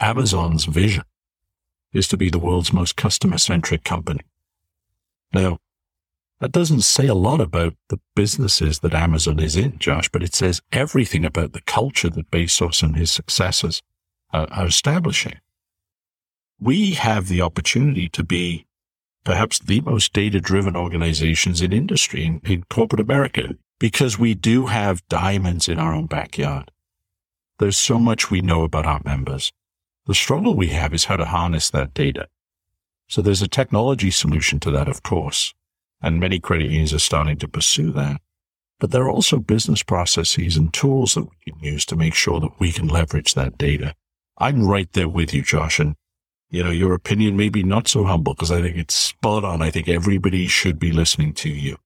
[0.00, 1.04] Amazon's vision
[1.92, 4.20] is to be the world's most customer centric company.
[5.32, 5.58] Now,
[6.40, 10.34] that doesn't say a lot about the businesses that Amazon is in, Josh, but it
[10.34, 13.80] says everything about the culture that Bezos and his successors
[14.32, 15.38] are, are establishing.
[16.60, 18.66] We have the opportunity to be
[19.24, 24.66] perhaps the most data driven organizations in industry in, in corporate America because we do
[24.66, 26.70] have diamonds in our own backyard.
[27.58, 29.52] There's so much we know about our members.
[30.06, 32.28] The struggle we have is how to harness that data.
[33.08, 35.54] So there's a technology solution to that, of course,
[36.02, 38.20] and many credit unions are starting to pursue that.
[38.80, 42.40] But there are also business processes and tools that we can use to make sure
[42.40, 43.94] that we can leverage that data.
[44.36, 45.94] I'm right there with you, Josh, and
[46.54, 49.60] you know, your opinion may be not so humble because I think it's spot on.
[49.60, 51.78] I think everybody should be listening to you.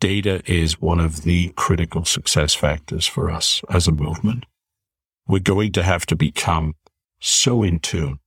[0.00, 4.46] Data is one of the critical success factors for us as a movement.
[5.28, 6.76] We're going to have to become
[7.20, 8.20] so in tune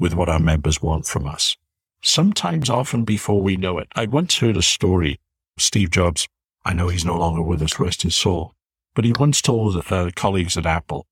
[0.00, 1.56] with what our members want from us.
[2.02, 3.86] Sometimes often before we know it.
[3.94, 5.20] I once heard a story.
[5.56, 6.26] Steve Jobs,
[6.64, 8.52] I know he's no longer with us, rest his soul,
[8.96, 11.06] but he once told uh, colleagues at Apple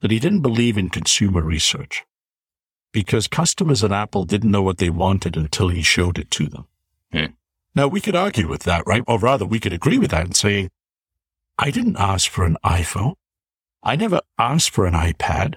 [0.00, 2.06] that he didn't believe in consumer research
[2.94, 6.64] because customers at Apple didn't know what they wanted until he showed it to them.
[7.12, 7.32] Hmm.
[7.74, 9.02] Now we could argue with that, right?
[9.08, 10.70] Or rather we could agree with that and say,
[11.58, 13.16] I didn't ask for an iPhone.
[13.82, 15.56] I never asked for an iPad.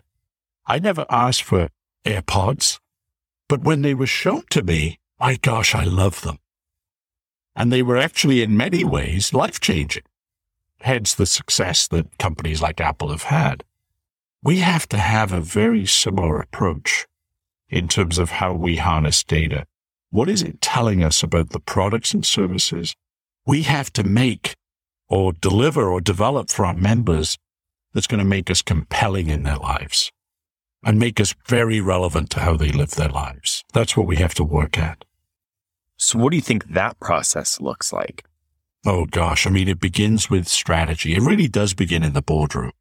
[0.65, 1.69] I never asked for
[2.06, 2.80] AirPods,
[3.47, 6.39] but when they were shown to me, my gosh, I love them.
[7.56, 10.04] And they were actually in many ways life changing.
[10.82, 13.63] Hence the success that companies like Apple have had.
[14.41, 17.06] we have to have a very similar approach
[17.69, 19.65] in terms of how we harness data.
[20.10, 22.95] What is it telling us about the products and services
[23.45, 24.56] we have to make
[25.10, 27.38] or deliver or develop for our members
[27.93, 30.12] that's going to make us compelling in their lives
[30.84, 33.63] and make us very relevant to how they live their lives?
[33.73, 35.03] That's what we have to work at.
[35.97, 38.23] So, what do you think that process looks like?
[38.86, 41.15] Oh gosh, I mean, it begins with strategy.
[41.15, 42.71] It really does begin in the boardroom.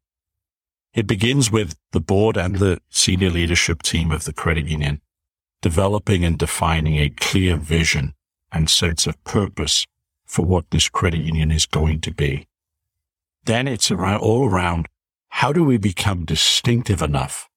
[0.97, 4.99] It begins with the board and the senior leadership team of the credit union
[5.61, 8.15] developing and defining a clear vision
[8.51, 9.85] and sense of purpose
[10.25, 12.47] for what this credit union is going to be.
[13.45, 14.87] Then it's around, all around
[15.29, 17.47] how do we become distinctive enough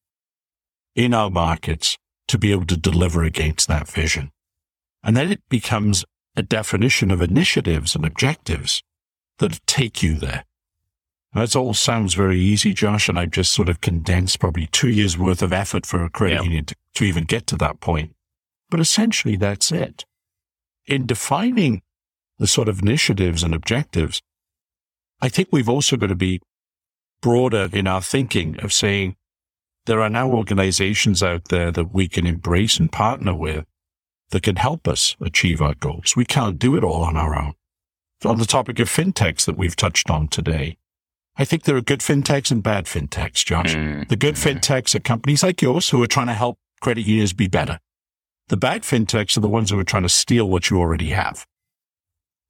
[0.93, 4.29] in our markets to be able to deliver against that vision?
[5.03, 8.83] And then it becomes a definition of initiatives and objectives
[9.39, 10.43] that take you there.
[11.33, 15.17] That all sounds very easy, Josh, and I've just sort of condensed probably two years
[15.17, 16.43] worth of effort for a credit yeah.
[16.43, 18.13] union to, to even get to that point.
[18.69, 20.05] But essentially, that's it.
[20.85, 21.83] In defining
[22.37, 24.21] the sort of initiatives and objectives,
[25.21, 26.41] I think we've also got to be
[27.21, 29.15] broader in our thinking of saying
[29.85, 33.65] there are now organizations out there that we can embrace and partner with
[34.31, 36.15] that can help us achieve our goals.
[36.15, 37.53] We can't do it all on our own.
[38.25, 40.77] On the topic of fintechs that we've touched on today,
[41.37, 43.73] I think there are good fintechs and bad fintechs, Josh.
[43.73, 44.07] Mm.
[44.09, 47.47] The good fintechs are companies like yours who are trying to help credit unions be
[47.47, 47.79] better.
[48.49, 51.45] The bad fintechs are the ones who are trying to steal what you already have.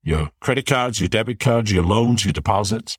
[0.03, 2.97] Your credit cards, your debit cards, your loans, your deposits.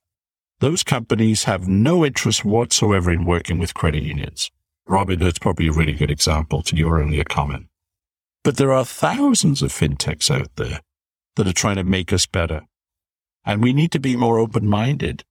[0.60, 4.52] Those companies have no interest whatsoever in working with credit unions.
[4.88, 7.66] Robinhood's probably a really good example to your earlier comment.
[8.44, 10.80] But there are thousands of fintechs out there
[11.34, 12.62] that are trying to make us better.
[13.44, 15.24] And we need to be more open minded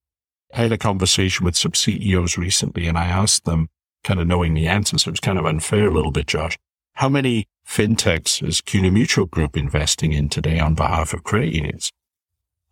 [0.54, 3.70] had a conversation with some CEOs recently and I asked them,
[4.04, 6.58] kind of knowing the answer, so it's kind of unfair a little bit, Josh.
[6.94, 11.92] How many fintechs is CUNA Mutual Group investing in today on behalf of credit unions?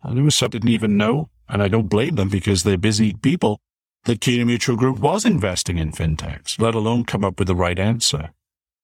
[0.02, 3.14] And there was some didn't even know, and I don't blame them because they're busy
[3.14, 3.60] people,
[4.04, 7.78] that CUNA Mutual Group was investing in fintechs, let alone come up with the right
[7.78, 8.30] answer.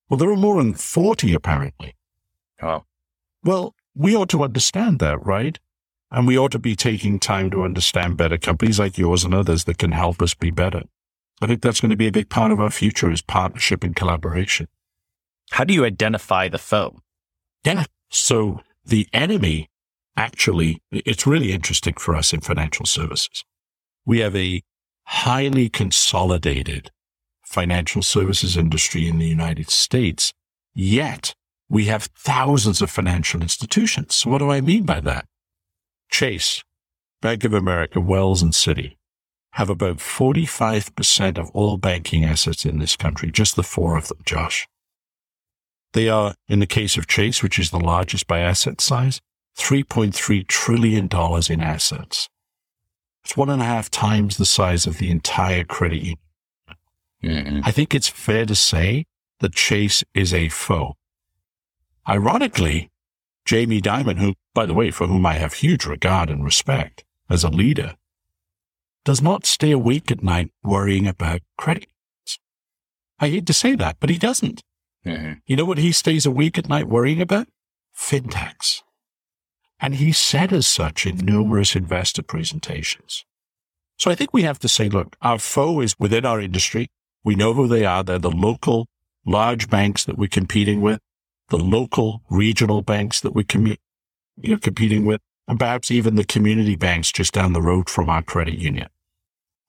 [0.09, 1.94] Well, there are more than 40 apparently.
[2.62, 2.85] Oh.
[3.42, 5.59] Well, we ought to understand that, right?
[6.10, 9.64] And we ought to be taking time to understand better companies like yours and others
[9.64, 10.82] that can help us be better.
[11.42, 13.94] I think that's going to be a big part of our future is partnership and
[13.94, 14.68] collaboration.
[15.50, 17.00] How do you identify the foe?
[17.64, 17.84] Yeah.
[18.08, 19.68] So the enemy
[20.16, 23.44] actually, it's really interesting for us in financial services.
[24.04, 24.62] We have a
[25.04, 26.90] highly consolidated
[27.44, 30.32] financial services industry in the United States,
[30.74, 31.34] yet
[31.68, 34.14] we have thousands of financial institutions.
[34.14, 35.26] So what do I mean by that?
[36.10, 36.62] Chase,
[37.20, 38.96] Bank of America, Wells, and Citi
[39.52, 44.18] have about 45% of all banking assets in this country, just the four of them,
[44.24, 44.68] Josh.
[45.94, 49.20] They are, in the case of Chase, which is the largest by asset size,
[49.56, 51.08] $3.3 trillion
[51.48, 52.28] in assets.
[53.24, 56.18] It's one and a half times the size of the entire credit union.
[57.24, 57.60] Mm-hmm.
[57.64, 59.06] I think it's fair to say
[59.40, 60.96] that Chase is a foe.
[62.08, 62.90] Ironically,
[63.46, 67.44] Jamie Dimon, who, by the way, for whom I have huge regard and respect as
[67.44, 67.94] a leader,
[69.04, 71.87] does not stay awake at night worrying about credit.
[73.20, 74.62] I hate to say that, but he doesn't.
[75.06, 75.35] Mm-hmm.
[75.46, 77.46] You know what he stays awake at night worrying about?
[77.96, 78.82] Fintechs.
[79.78, 83.24] And he said as such in numerous investor presentations.
[83.96, 86.88] So I think we have to say, look, our foe is within our industry.
[87.22, 88.02] We know who they are.
[88.02, 88.87] They're the local
[89.24, 91.00] large banks that we're competing with
[91.48, 93.76] the local regional banks that we com- you
[94.50, 98.22] know, competing with, and perhaps even the community banks just down the road from our
[98.22, 98.88] credit union.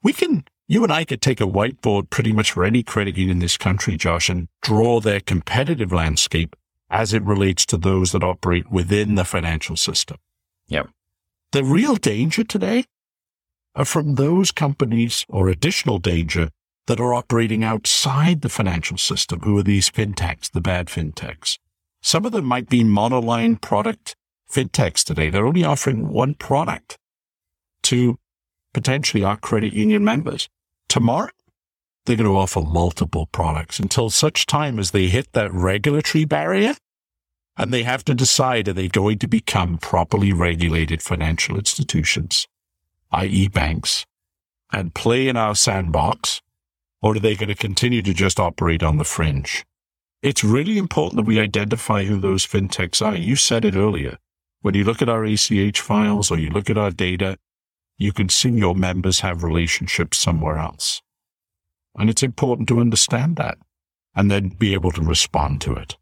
[0.03, 3.37] We can, you and I could take a whiteboard pretty much for any credit union
[3.37, 6.55] in this country, Josh, and draw their competitive landscape
[6.89, 10.17] as it relates to those that operate within the financial system.
[10.67, 10.89] Yep.
[11.51, 12.85] The real danger today
[13.75, 16.49] are from those companies or additional danger
[16.87, 19.41] that are operating outside the financial system.
[19.41, 21.59] Who are these fintechs, the bad fintechs?
[22.01, 24.15] Some of them might be monoline product
[24.49, 25.29] fintechs today.
[25.29, 26.97] They're only offering one product
[27.83, 28.17] to
[28.73, 30.49] potentially our credit union members.
[30.87, 31.29] Tomorrow,
[32.05, 36.75] they're going to offer multiple products until such time as they hit that regulatory barrier
[37.57, 42.47] and they have to decide are they going to become properly regulated financial institutions,
[43.11, 43.47] i.e.
[43.47, 44.05] banks,
[44.71, 46.41] and play in our sandbox,
[47.01, 49.65] or are they going to continue to just operate on the fringe?
[50.21, 53.15] It's really important that we identify who those fintechs are.
[53.15, 54.17] You said it earlier.
[54.61, 57.37] When you look at our ACH files or you look at our data,
[57.97, 61.01] you can see your members have relationships somewhere else.
[61.95, 63.57] And it's important to understand that
[64.15, 65.97] and then be able to respond to it.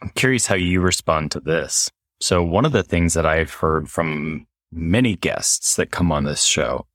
[0.00, 1.90] I'm curious how you respond to this.
[2.20, 6.44] So, one of the things that I've heard from many guests that come on this
[6.44, 6.86] show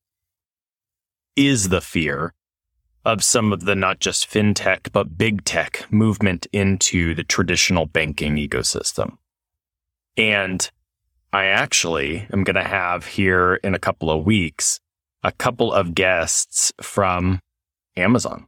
[1.35, 2.33] is the fear
[3.05, 8.35] of some of the not just fintech, but big tech movement into the traditional banking
[8.35, 9.17] ecosystem.
[10.17, 10.69] And
[11.33, 14.79] I actually am going to have here in a couple of weeks
[15.23, 17.39] a couple of guests from
[17.95, 18.47] Amazon.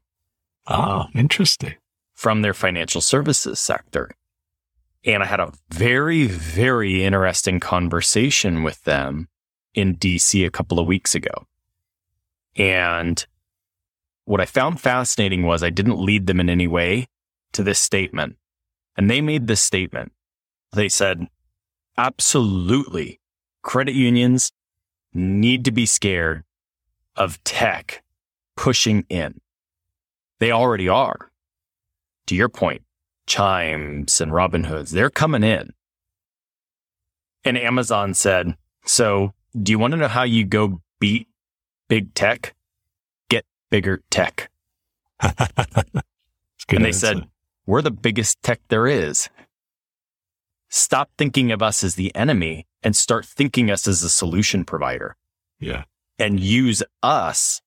[0.67, 1.75] Ah, interesting.
[2.13, 4.11] From their financial services sector.
[5.05, 9.27] And I had a very, very interesting conversation with them
[9.73, 11.45] in DC a couple of weeks ago.
[12.55, 13.25] And
[14.25, 17.07] what I found fascinating was I didn't lead them in any way
[17.53, 18.37] to this statement.
[18.95, 20.11] And they made this statement.
[20.71, 21.27] They said,
[21.97, 23.19] absolutely,
[23.61, 24.51] credit unions
[25.13, 26.43] need to be scared
[27.15, 28.03] of tech
[28.55, 29.39] pushing in.
[30.39, 31.31] They already are.
[32.27, 32.83] To your point,
[33.27, 35.73] Chimes and Robinhoods, they're coming in.
[37.43, 38.55] And Amazon said,
[38.85, 41.27] So, do you want to know how you go beat
[41.89, 42.55] big tech?
[43.73, 44.51] Bigger tech.
[45.19, 45.33] and
[46.69, 46.93] they answer.
[46.93, 47.27] said,
[47.65, 49.29] We're the biggest tech there is.
[50.69, 55.15] Stop thinking of us as the enemy and start thinking us as a solution provider.
[55.59, 55.85] Yeah.
[56.19, 57.61] And use us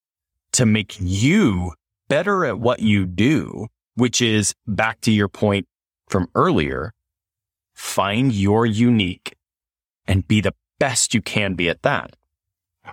[0.52, 1.72] to make you
[2.08, 5.66] better at what you do which is back to your point
[6.06, 6.92] from earlier,
[7.74, 9.34] find your unique
[10.06, 12.14] and be the best you can be at that.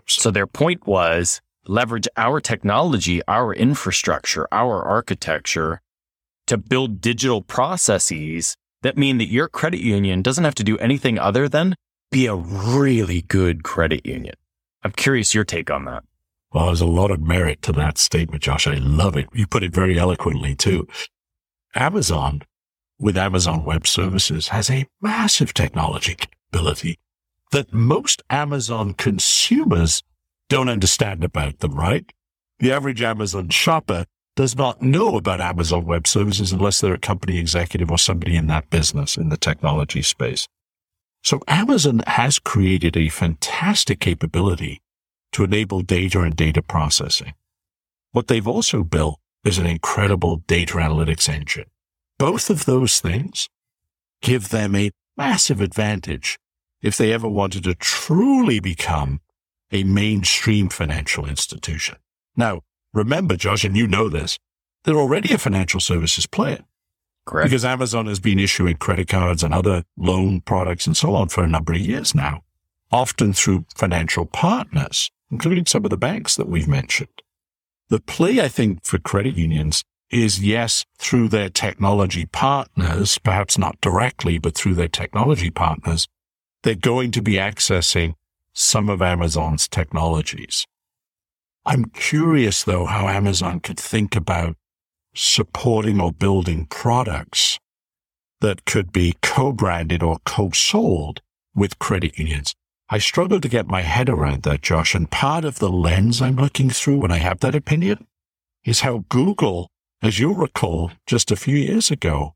[0.07, 5.81] So their point was leverage our technology, our infrastructure, our architecture
[6.47, 11.17] to build digital processes that mean that your credit union doesn't have to do anything
[11.17, 11.75] other than
[12.11, 14.35] be a really good credit union.
[14.83, 16.03] I'm curious your take on that.
[16.51, 18.67] Well, there's a lot of merit to that statement, Josh.
[18.67, 19.27] I love it.
[19.33, 20.87] You put it very eloquently too.
[21.73, 22.43] Amazon,
[22.99, 26.99] with Amazon Web Services, has a massive technology capability
[27.51, 30.03] that most Amazon consumers
[30.53, 32.13] don't understand about them, right?
[32.59, 37.39] The average Amazon shopper does not know about Amazon Web Services unless they're a company
[37.39, 40.47] executive or somebody in that business in the technology space.
[41.23, 44.79] So Amazon has created a fantastic capability
[45.31, 47.33] to enable data and data processing.
[48.11, 51.65] What they've also built is an incredible data analytics engine.
[52.19, 53.49] Both of those things
[54.21, 56.37] give them a massive advantage
[56.83, 59.19] if they ever wanted to truly become
[59.73, 61.97] a mainstream financial institution.
[62.37, 62.61] Now,
[62.93, 64.39] remember, Josh, and you know this,
[64.83, 66.63] they're already a financial services player.
[67.25, 67.47] Correct.
[67.47, 71.43] Because Amazon has been issuing credit cards and other loan products and so on for
[71.43, 72.43] a number of years now,
[72.91, 77.23] often through financial partners including some of the banks that we've mentioned.
[77.89, 83.81] The play, I think, for credit unions is yes, through their technology partners, perhaps not
[83.81, 86.07] directly, but through their technology partners,
[86.61, 88.13] they're going to be accessing
[88.53, 90.65] some of Amazon's technologies.
[91.65, 94.55] I'm curious though how Amazon could think about
[95.15, 97.59] supporting or building products
[98.41, 101.21] that could be co-branded or co-sold
[101.55, 102.53] with credit unions.
[102.89, 104.93] I struggle to get my head around that, Josh.
[104.93, 108.05] And part of the lens I'm looking through when I have that opinion
[108.65, 109.69] is how Google,
[110.01, 112.35] as you'll recall, just a few years ago,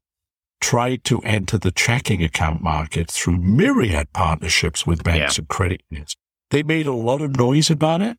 [0.59, 5.41] tried to enter the checking account market through myriad partnerships with banks yeah.
[5.41, 6.15] and credit unions.
[6.49, 8.17] They made a lot of noise about it.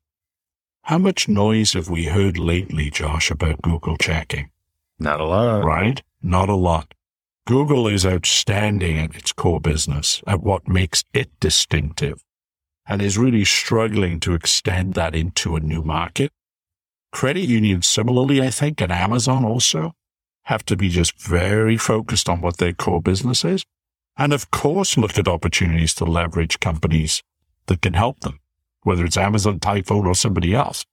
[0.83, 4.51] How much noise have we heard lately, Josh, about Google checking?
[4.99, 5.65] Not a lot.
[5.65, 6.03] Right?
[6.23, 6.95] Not a lot.
[7.47, 12.23] Google is outstanding at its core business, at what makes it distinctive
[12.89, 16.33] and is really struggling to extend that into a new market.
[17.13, 19.93] Credit unions, similarly, I think, and Amazon also
[20.49, 23.67] have to be just very focused on what their core business is.
[24.17, 27.23] And of course, look at opportunities to leverage companies
[27.67, 28.41] that can help them,
[28.83, 30.87] whether it's Amazon, Tyfone, or somebody else,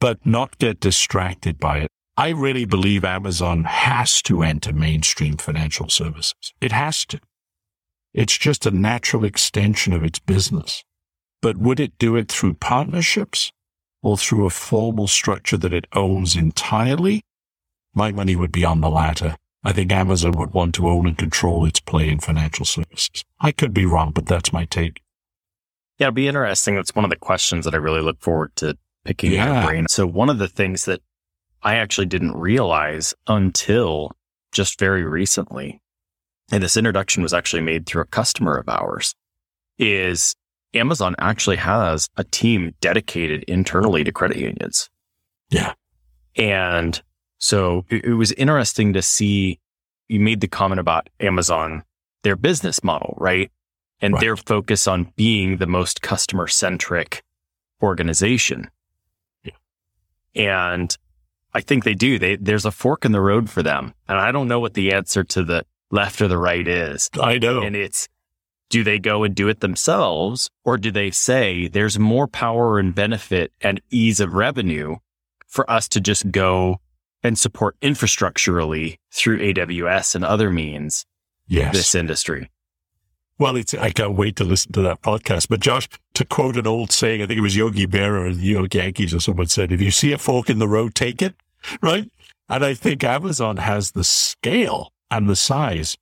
[0.00, 1.88] but not get distracted by it.
[2.18, 6.52] I really believe Amazon has to enter mainstream financial services.
[6.60, 7.20] It has to.
[8.12, 10.84] It's just a natural extension of its business.
[11.40, 13.50] But would it do it through partnerships
[14.02, 17.22] or through a formal structure that it owns entirely?
[17.94, 19.36] My money would be on the latter.
[19.62, 23.24] I think Amazon would want to own and control its play in financial services.
[23.40, 25.00] I could be wrong, but that's my take.
[25.98, 26.74] Yeah, it'll be interesting.
[26.74, 29.60] That's one of the questions that I really look forward to picking yeah.
[29.60, 29.86] your brain.
[29.88, 31.00] So one of the things that
[31.62, 34.12] I actually didn't realize until
[34.52, 35.80] just very recently,
[36.50, 39.14] and this introduction was actually made through a customer of ours,
[39.78, 40.34] is
[40.74, 44.90] Amazon actually has a team dedicated internally to credit unions.
[45.48, 45.74] Yeah.
[46.36, 47.00] And
[47.38, 49.58] so it, it was interesting to see
[50.08, 51.82] you made the comment about Amazon,
[52.22, 53.50] their business model, right?
[54.00, 54.20] And Right.
[54.20, 57.22] their focus on being the most customer centric
[57.82, 58.70] organization.
[60.34, 60.96] And
[61.54, 62.18] I think they do.
[62.18, 63.94] They, there's a fork in the road for them.
[64.08, 67.08] And I don't know what the answer to the left or the right is.
[67.20, 67.62] I know.
[67.62, 68.08] And it's,
[68.68, 72.94] do they go and do it themselves or do they say there's more power and
[72.94, 74.96] benefit and ease of revenue
[75.46, 76.80] for us to just go
[77.24, 81.06] and support infrastructurally through AWS and other means
[81.48, 81.74] yes.
[81.74, 82.50] this industry?
[83.38, 85.48] Well, it's, I can't wait to listen to that podcast.
[85.48, 88.40] But Josh, to quote an old saying, I think it was Yogi Berra or the
[88.40, 91.20] New York Yankees or someone said, if you see a fork in the road, take
[91.20, 91.34] it.
[91.82, 92.08] Right.
[92.48, 95.96] And I think Amazon has the scale and the size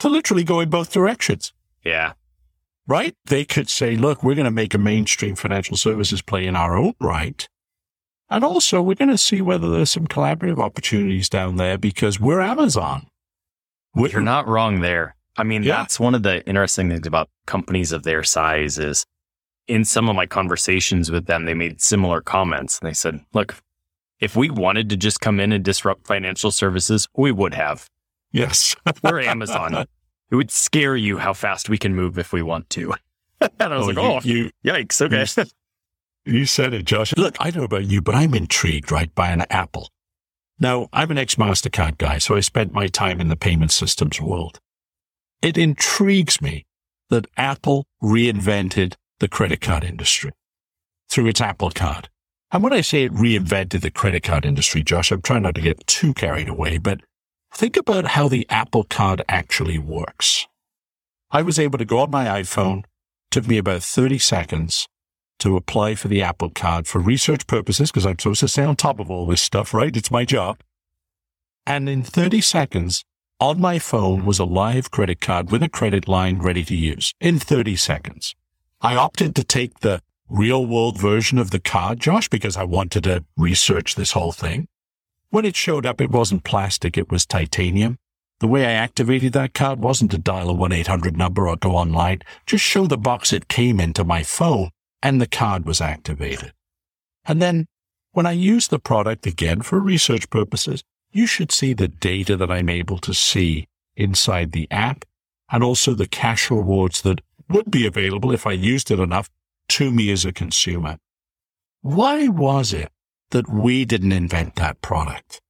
[0.00, 1.52] to literally go in both directions.
[1.84, 2.12] Yeah.
[2.86, 3.14] Right.
[3.24, 6.76] They could say, look, we're going to make a mainstream financial services play in our
[6.76, 7.48] own right.
[8.34, 12.40] And also we're going to see whether there's some collaborative opportunities down there because we're
[12.40, 13.06] Amazon.
[13.94, 15.14] We're, You're not wrong there.
[15.36, 15.76] I mean, Yeah.
[15.76, 19.04] that's one of the interesting things about companies of their size is
[19.68, 22.80] in some of my conversations with them, they made similar comments.
[22.80, 23.54] And They said, look,
[24.18, 27.86] if we wanted to just come in and disrupt financial services, we would have.
[28.32, 28.74] Yes.
[29.04, 29.86] We're Amazon.
[30.30, 32.94] it would scare you how fast we can move if we want to.
[33.40, 35.00] and I was Oh, like, oh, you, yikes.
[35.00, 35.48] Okay.
[36.26, 37.14] You said it, Josh.
[37.16, 39.90] Look, I don't know about you, but I'm intrigued, right, by an Apple.
[40.58, 44.58] Now, I'm an ex-MasterCard guy, so I spent my time in the payment systems world.
[45.42, 46.64] It intrigues me
[47.10, 50.30] that Apple reinvented the credit card industry
[51.10, 52.08] through its Apple Card.
[52.50, 55.60] And when I say it reinvented the credit card industry, Josh, I'm trying not to
[55.60, 57.00] get too carried away, but
[57.52, 60.46] think about how the Apple Card actually works.
[61.30, 62.84] I was able to go on my iPhone,
[63.30, 64.86] took me about 30 seconds
[65.38, 68.76] to apply for the Apple Card for research purposes, because I'm supposed to stay on
[68.76, 69.96] top of all this stuff, right?
[69.96, 70.58] It's my job.
[71.66, 73.04] And in 30 seconds,
[73.40, 77.14] on my phone was a live credit card with a credit line ready to use
[77.20, 78.34] in 30 seconds.
[78.80, 83.04] I opted to take the real world version of the card, Josh, because I wanted
[83.04, 84.68] to research this whole thing.
[85.30, 87.98] When it showed up, it wasn't plastic, it was titanium.
[88.40, 92.20] The way I activated that card wasn't to dial a 1-800 number or go online,
[92.46, 94.70] just show the box it came into my phone
[95.04, 96.54] and the card was activated.
[97.26, 97.66] And then
[98.12, 100.82] when I use the product again for research purposes,
[101.12, 105.04] you should see the data that I'm able to see inside the app
[105.52, 109.28] and also the cash rewards that would be available if I used it enough
[109.68, 110.96] to me as a consumer.
[111.82, 112.90] Why was it
[113.30, 115.42] that we didn't invent that product?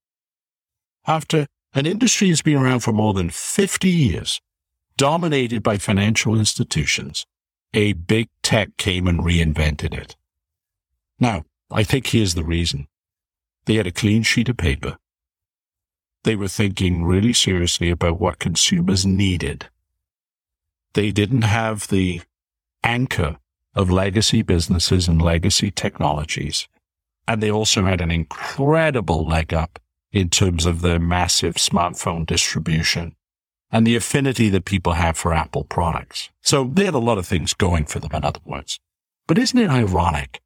[1.07, 4.41] After an industry has been around for more than 50 years,
[4.97, 7.25] dominated by financial institutions,
[7.75, 10.17] a big tech came and reinvented it.
[11.19, 12.87] Now, I think here's the reason.
[13.67, 14.97] They had a clean sheet of paper.
[16.23, 19.69] They were thinking really seriously about what consumers needed.
[20.95, 22.23] They didn't have the
[22.85, 23.39] anchor
[23.75, 26.69] of legacy businesses and legacy technologies.
[27.27, 29.81] And they also had an incredible leg up
[30.13, 33.17] in terms of their massive smartphone distribution
[33.71, 36.31] and the affinity that people have for Apple products.
[36.41, 38.79] So they had a lot of things going for them, in other words.
[39.27, 40.41] But isn't it ironic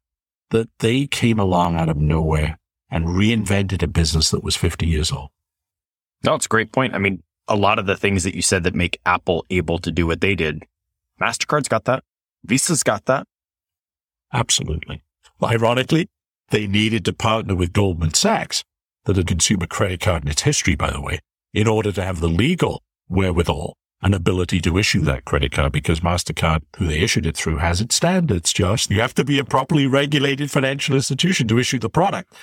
[0.51, 2.57] that they came along out of nowhere
[2.89, 5.29] and reinvented a business that was 50 years old?
[6.23, 6.95] No, it's a great point.
[6.95, 9.91] I mean, a lot of the things that you said that make Apple able to
[9.91, 10.65] do what they did,
[11.21, 12.03] MasterCard's got that.
[12.43, 13.27] Visa's got that.
[14.33, 15.03] Absolutely.
[15.43, 16.09] Ironically,
[16.49, 18.63] they needed to partner with Goldman Sachs,
[19.05, 21.19] that a consumer credit card in its history, by the way,
[21.53, 25.99] in order to have the legal wherewithal and ability to issue that credit card because
[25.99, 28.89] MasterCard, who they issued it through, has its standards, Josh.
[28.89, 32.33] You have to be a properly regulated financial institution to issue the product.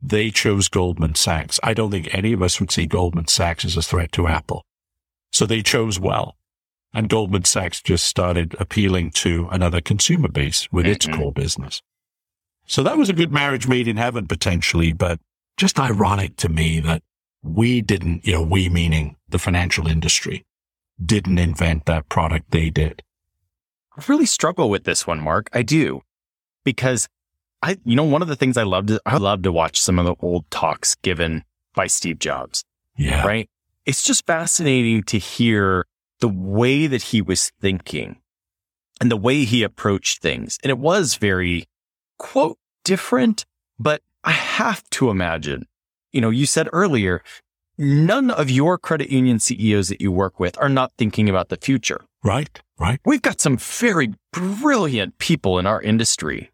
[0.00, 1.60] They chose Goldman Sachs.
[1.62, 4.64] I don't think any of us would see Goldman Sachs as a threat to Apple.
[5.32, 6.36] So they chose well.
[6.94, 11.16] And Goldman Sachs just started appealing to another consumer base with its Mhm.
[11.16, 11.82] core business.
[12.66, 15.20] So that was a good marriage made in heaven potentially, but
[15.56, 17.02] just ironic to me that
[17.42, 20.44] we didn't, you know, we meaning the financial industry,
[21.04, 22.50] didn't invent that product.
[22.50, 23.02] They did.
[23.96, 25.48] I really struggle with this one, Mark.
[25.52, 26.02] I do.
[26.64, 27.08] Because
[27.62, 29.98] I, you know, one of the things I love to, I love to watch some
[29.98, 32.64] of the old talks given by Steve Jobs,
[32.96, 33.26] Yeah.
[33.26, 33.48] right?
[33.86, 35.86] It's just fascinating to hear
[36.20, 38.16] the way that he was thinking
[39.00, 40.58] and the way he approached things.
[40.62, 41.64] And it was very,
[42.18, 43.44] quote, different,
[43.78, 45.66] but I have to imagine,
[46.12, 47.22] you know, you said earlier,
[47.78, 51.56] none of your credit union CEOs that you work with are not thinking about the
[51.56, 52.04] future.
[52.22, 52.60] Right.
[52.78, 53.00] Right.
[53.04, 56.50] We've got some very brilliant people in our industry.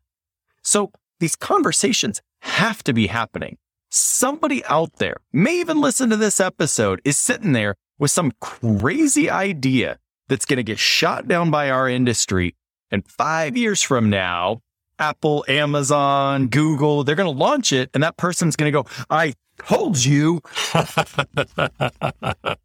[0.62, 3.58] So these conversations have to be happening.
[3.90, 9.30] somebody out there may even listen to this episode is sitting there with some crazy
[9.30, 9.98] idea
[10.28, 12.54] that's going to get shot down by our industry.
[12.90, 14.60] And five years from now,
[14.98, 17.90] Apple, Amazon, Google, they're going to launch it.
[17.94, 19.34] And that person's going to go, I
[19.66, 20.40] told you.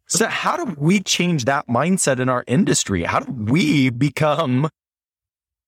[0.06, 3.04] so, how do we change that mindset in our industry?
[3.04, 4.68] How do we become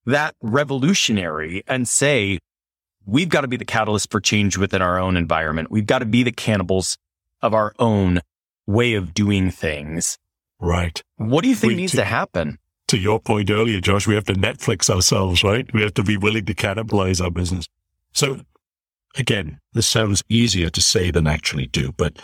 [0.04, 2.38] that revolutionary and say,
[3.04, 5.70] we've got to be the catalyst for change within our own environment?
[5.70, 6.96] We've got to be the cannibals
[7.42, 8.20] of our own
[8.66, 10.18] way of doing things.
[10.60, 11.02] Right.
[11.16, 12.58] What do you think We needs to- to happen?
[12.88, 15.68] To your point earlier, Josh, we have to Netflix ourselves, right?
[15.74, 17.66] We have to be willing to cannibalize our business.
[18.12, 18.42] So
[19.16, 22.18] again, this sounds easier to say than actually do, but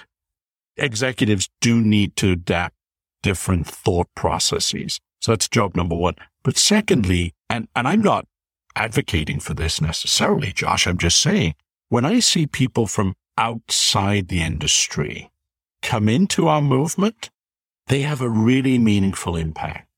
[0.77, 2.75] executives do need to adapt
[3.23, 5.01] different thought processes.
[5.21, 6.17] So that's job number one.
[6.43, 8.27] But secondly, and, and I'm not
[8.75, 10.87] advocating for this necessarily, Josh.
[10.87, 11.55] I'm just saying
[11.89, 15.31] when I see people from outside the industry
[15.83, 17.31] come into our movement,
[17.87, 19.89] they have a really meaningful impact.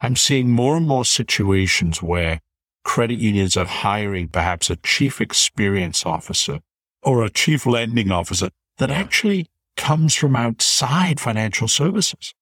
[0.00, 2.40] I'm seeing more and more situations where
[2.84, 6.60] credit unions are hiring perhaps a chief experience officer
[7.02, 12.34] or a chief lending officer that actually comes from outside financial services.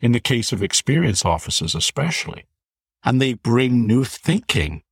[0.00, 2.46] In the case of experience officers, especially.
[3.04, 4.82] And they bring new thinking,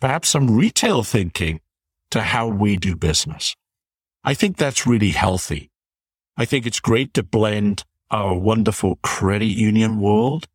[0.00, 1.60] perhaps some retail thinking
[2.10, 3.54] to how we do business.
[4.24, 5.70] I think that's really healthy.
[6.36, 10.46] I think it's great to blend our wonderful credit union world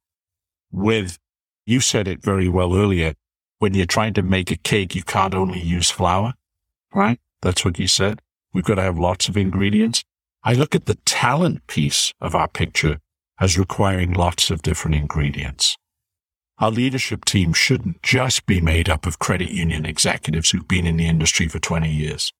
[0.71, 1.17] with,
[1.65, 3.13] you said it very well earlier,
[3.59, 6.33] when you're trying to make a cake, you can't only use flour,
[6.93, 7.19] right?
[7.41, 8.21] That's what you said.
[8.53, 10.03] We've got to have lots of ingredients.
[10.43, 12.99] I look at the talent piece of our picture
[13.39, 15.77] as requiring lots of different ingredients.
[16.57, 20.97] Our leadership team shouldn't just be made up of credit union executives who've been in
[20.97, 22.31] the industry for 20 years.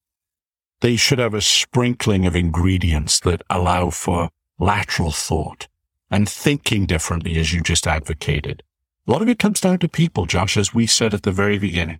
[0.82, 5.67] They should have a sprinkling of ingredients that allow for lateral thought
[6.09, 8.63] and thinking differently as you just advocated.
[9.08, 11.58] A lot of it comes down to people, Josh, as we said at the very
[11.58, 11.99] beginning.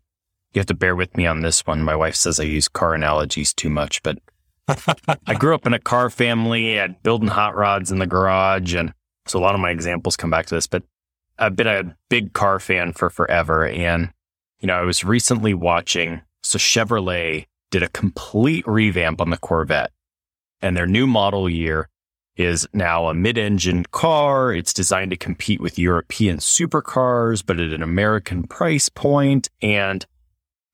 [0.54, 1.82] You have to bear with me on this one.
[1.82, 4.20] My wife says I use car analogies too much, but
[5.26, 8.76] I grew up in a car family at building hot rods in the garage.
[8.76, 8.94] And
[9.26, 10.84] so a lot of my examples come back to this, but
[11.40, 13.66] I've been a big car fan for forever.
[13.66, 14.12] And,
[14.60, 19.92] you know, I was recently watching, so Chevrolet did a complete revamp on the Corvette
[20.62, 21.90] and their new model year
[22.42, 24.54] is now a mid-engine car.
[24.54, 29.50] It's designed to compete with European supercars, but at an American price point.
[29.62, 30.06] And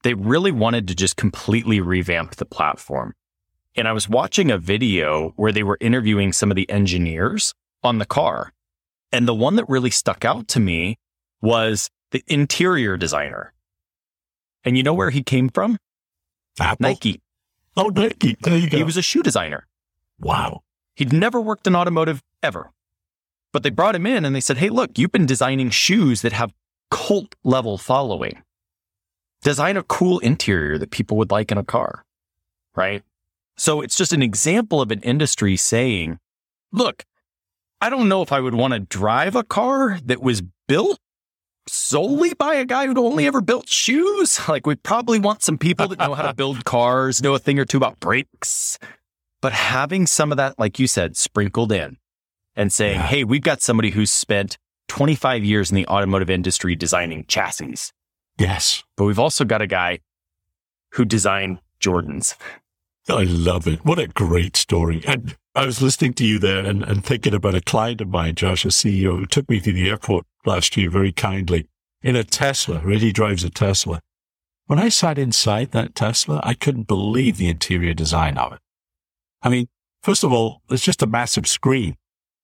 [0.03, 3.13] they really wanted to just completely revamp the platform.
[3.75, 7.53] And I was watching a video where they were interviewing some of the engineers
[7.83, 8.53] on the car.
[9.11, 10.97] And the one that really stuck out to me
[11.41, 13.53] was the interior designer.
[14.63, 15.77] And you know where he came from?
[16.59, 16.89] Apple?
[16.89, 17.21] Nike.
[17.75, 18.35] Oh, Nike.
[18.41, 18.77] There you go.
[18.77, 19.67] He was a shoe designer.
[20.19, 20.61] wow.
[20.97, 22.71] He'd never worked in automotive ever.
[23.53, 26.33] But they brought him in and they said, Hey, look, you've been designing shoes that
[26.33, 26.53] have
[26.89, 28.41] cult level following.
[29.43, 32.03] Design a cool interior that people would like in a car.
[32.75, 33.03] Right.
[33.57, 36.17] So it's just an example of an industry saying,
[36.71, 37.05] look,
[37.79, 40.99] I don't know if I would want to drive a car that was built
[41.67, 44.39] solely by a guy who'd only ever built shoes.
[44.49, 47.59] Like we probably want some people that know how to build cars, know a thing
[47.59, 48.79] or two about brakes,
[49.41, 51.97] but having some of that, like you said, sprinkled in
[52.55, 53.07] and saying, Yeah.
[53.07, 54.57] Hey, we've got somebody who's spent
[54.87, 57.75] 25 years in the automotive industry designing chassis,
[58.39, 58.83] Yes.
[58.95, 59.99] but we've also got a guy
[60.93, 62.35] who designed Jordans.
[63.09, 63.85] I love it.
[63.85, 65.01] What a great story.
[65.07, 68.35] And I was listening to you there and, and thinking about a client of mine,
[68.35, 71.67] Josh, a CEO, who took me to the airport last year very kindly
[72.01, 73.01] in a Tesla, right?
[73.01, 74.01] He drives a Tesla.
[74.65, 78.59] When I sat inside that Tesla, I couldn't believe the interior design of it.
[79.41, 79.67] I mean,
[80.01, 81.95] first of all, it's just a massive screen,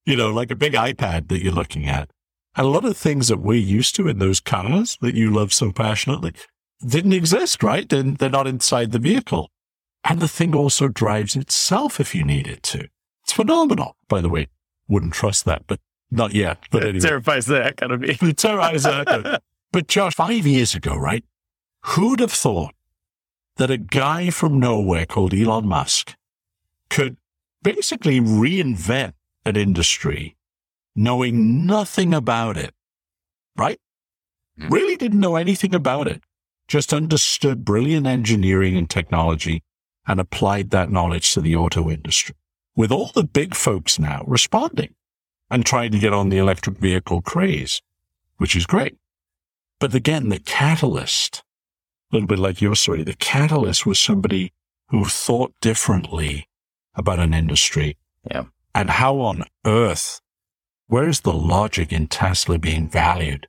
[0.05, 2.09] you know, like a big iPad that you're looking at.
[2.55, 5.53] And a lot of things that we're used to in those cars that you love
[5.53, 6.33] so passionately
[6.85, 7.91] didn't exist, right?
[7.91, 9.49] And they're not inside the vehicle.
[10.03, 12.87] And the thing also drives itself if you need it to.
[13.23, 14.47] It's phenomenal, by the way.
[14.87, 15.79] Wouldn't trust that, but
[16.11, 16.59] not yet.
[16.69, 16.99] But anyway.
[16.99, 18.17] terrifies the heck out of me.
[18.21, 19.37] It's all right, exactly.
[19.71, 21.23] but Josh, five years ago, right?
[21.85, 22.73] Who'd have thought
[23.57, 26.15] that a guy from nowhere called Elon Musk
[26.93, 27.17] could
[27.63, 29.13] basically reinvent
[29.45, 30.37] an industry
[30.95, 32.71] knowing nothing about it,
[33.57, 33.79] right?
[34.59, 34.67] Hmm.
[34.67, 36.21] Really didn't know anything about it.
[36.67, 39.63] Just understood brilliant engineering and technology
[40.05, 42.35] and applied that knowledge to the auto industry.
[42.75, 44.93] With all the big folks now responding
[45.49, 47.81] and trying to get on the electric vehicle craze,
[48.37, 48.97] which is great.
[49.79, 51.43] But again, the catalyst,
[52.11, 54.53] a little bit like your story, the catalyst was somebody
[54.89, 56.47] who thought differently
[56.95, 57.97] about an industry.
[58.29, 58.45] Yeah.
[58.75, 60.21] And how on earth,
[60.87, 63.47] where's the logic in Tesla being valued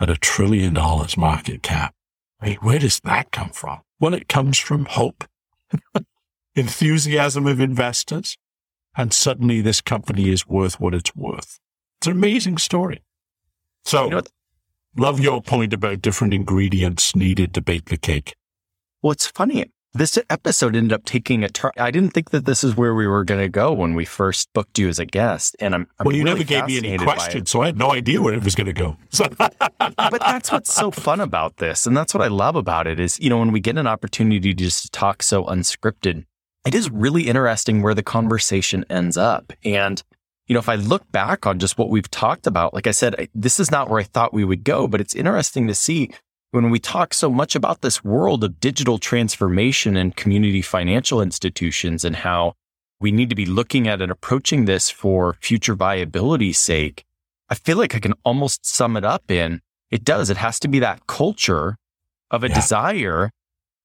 [0.00, 1.94] at a trillion dollars market cap?
[2.40, 3.80] I mean, where does that come from?
[4.00, 5.24] Well, it comes from hope,
[6.54, 8.36] enthusiasm of investors,
[8.96, 11.58] and suddenly this company is worth what it's worth.
[11.98, 13.02] It's an amazing story.
[13.84, 14.22] So, You know
[14.96, 18.34] love your point about different ingredients needed to bake the cake.
[19.02, 19.70] Well, it's funny.
[19.96, 21.70] This episode ended up taking a turn.
[21.78, 24.52] I didn't think that this is where we were going to go when we first
[24.52, 25.54] booked you as a guest.
[25.60, 27.16] And I'm, I'm well, you really never gave me any fascinated by it.
[27.16, 28.96] questions, so I had no idea where it was going to go.
[29.96, 31.86] But that's what's so fun about this.
[31.86, 34.40] And that's what I love about it is, you know, when we get an opportunity
[34.40, 36.24] to just talk so unscripted,
[36.66, 39.52] it is really interesting where the conversation ends up.
[39.64, 40.02] And,
[40.46, 43.14] you know, if I look back on just what we've talked about, like I said,
[43.16, 46.10] I, this is not where I thought we would go, but it's interesting to see
[46.54, 52.04] when we talk so much about this world of digital transformation and community financial institutions
[52.04, 52.52] and how
[53.00, 57.04] we need to be looking at and approaching this for future viability's sake.
[57.48, 60.30] I feel like I can almost sum it up in it does.
[60.30, 61.76] It has to be that culture
[62.30, 62.54] of a Yeah.
[62.54, 63.30] desire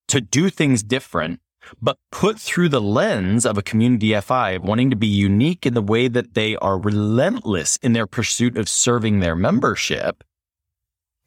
[0.09, 1.39] to do things different,
[1.81, 5.81] but put through the lens of a community FI wanting to be unique in the
[5.81, 10.23] way that they are relentless in their pursuit of serving their membership.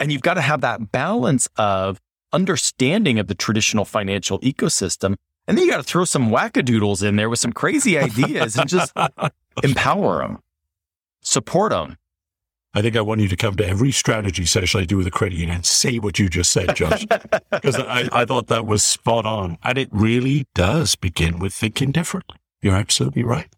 [0.03, 2.01] And you've got to have that balance of
[2.33, 5.15] understanding of the traditional financial ecosystem.
[5.47, 8.69] And then you got to throw some wackadoodles in there with some crazy ideas and
[8.69, 8.93] just
[9.63, 10.41] empower them,
[11.21, 11.99] support them.
[12.75, 15.11] I think I want you to come to every strategy session I do with a
[15.13, 17.07] credit union and say what you just said, Josh,
[17.53, 19.57] because I, I thought that was spot on.
[19.63, 22.39] And it really does begin with thinking differently.
[22.61, 23.55] You're absolutely right.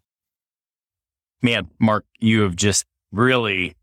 [1.41, 3.75] Man, Mark, you have just really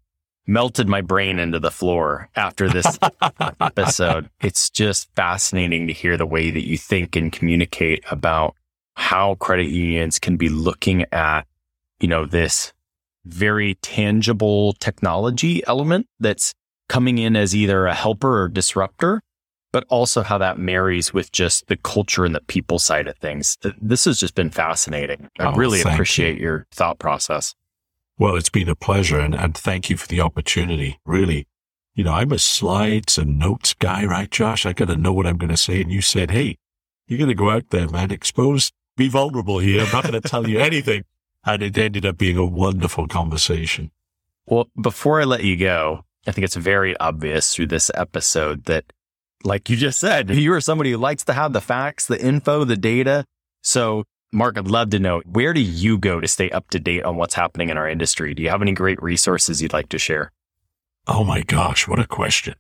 [0.47, 2.99] melted my brain into the floor after this
[3.61, 4.29] episode.
[4.41, 8.55] It's just fascinating to hear the way that you think and communicate about
[8.97, 11.43] how credit unions can be looking at,
[12.01, 12.73] you know, this
[13.25, 16.53] very tangible technology element that's
[16.89, 19.23] coming in as either a helper or disruptor,
[19.73, 23.57] but also how that marries with just the culture and the people side of things.
[23.81, 25.31] This has just been fascinating.
[25.39, 27.55] I Oh, really appreciate your thought process.
[28.23, 31.01] Well, it's been a pleasure and, and thank you for the opportunity.
[31.05, 31.49] Really.
[31.97, 34.65] You know, I'm a slides and notes guy, right, Josh?
[34.65, 35.83] I got to know what I'm going to say.
[35.83, 36.57] And you said, Hey,
[37.09, 39.81] you're going to go out there, man, expose, be vulnerable here.
[39.81, 41.03] I'm not going to tell you anything.
[41.45, 43.91] And it ended up being a wonderful conversation.
[44.47, 48.93] Well, before I let you go, I think it's very obvious through this episode that,
[49.43, 52.63] like you just said, you are somebody who likes to have the facts, the info,
[52.63, 53.25] the data.
[53.63, 54.05] So,
[54.35, 57.17] Mark, I'd love to know where do you go to stay up to date on
[57.17, 58.33] what's happening in our industry?
[58.33, 60.33] Do you have any great resources you'd like to share?
[61.07, 62.55] Oh my gosh, what a question.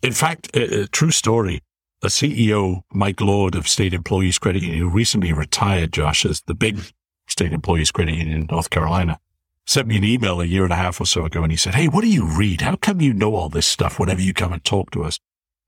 [0.00, 1.60] In fact, a, a true story.
[2.00, 6.54] The CEO, Mike Lord of State Employees Credit Union, who recently retired, Josh, as the
[6.54, 6.78] big
[7.26, 9.20] State Employees Credit Union in North Carolina,
[9.66, 11.74] sent me an email a year and a half or so ago and he said,
[11.74, 12.62] Hey, what do you read?
[12.62, 15.18] How come you know all this stuff whenever you come and talk to us?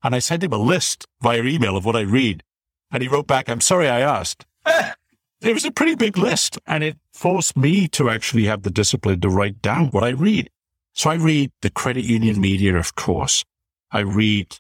[0.02, 2.42] And I sent him a list via email of what I read.
[2.90, 4.46] And he wrote back, I'm sorry I asked.
[5.40, 9.20] it was a pretty big list and it forced me to actually have the discipline
[9.20, 10.50] to write down what I read.
[10.92, 13.44] So I read the credit union media, of course.
[13.90, 14.58] I read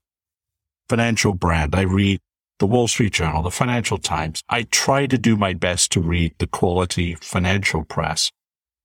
[0.88, 1.74] Financial Brand.
[1.74, 2.20] I read
[2.58, 4.42] the Wall Street Journal, the Financial Times.
[4.48, 8.30] I try to do my best to read the quality financial press.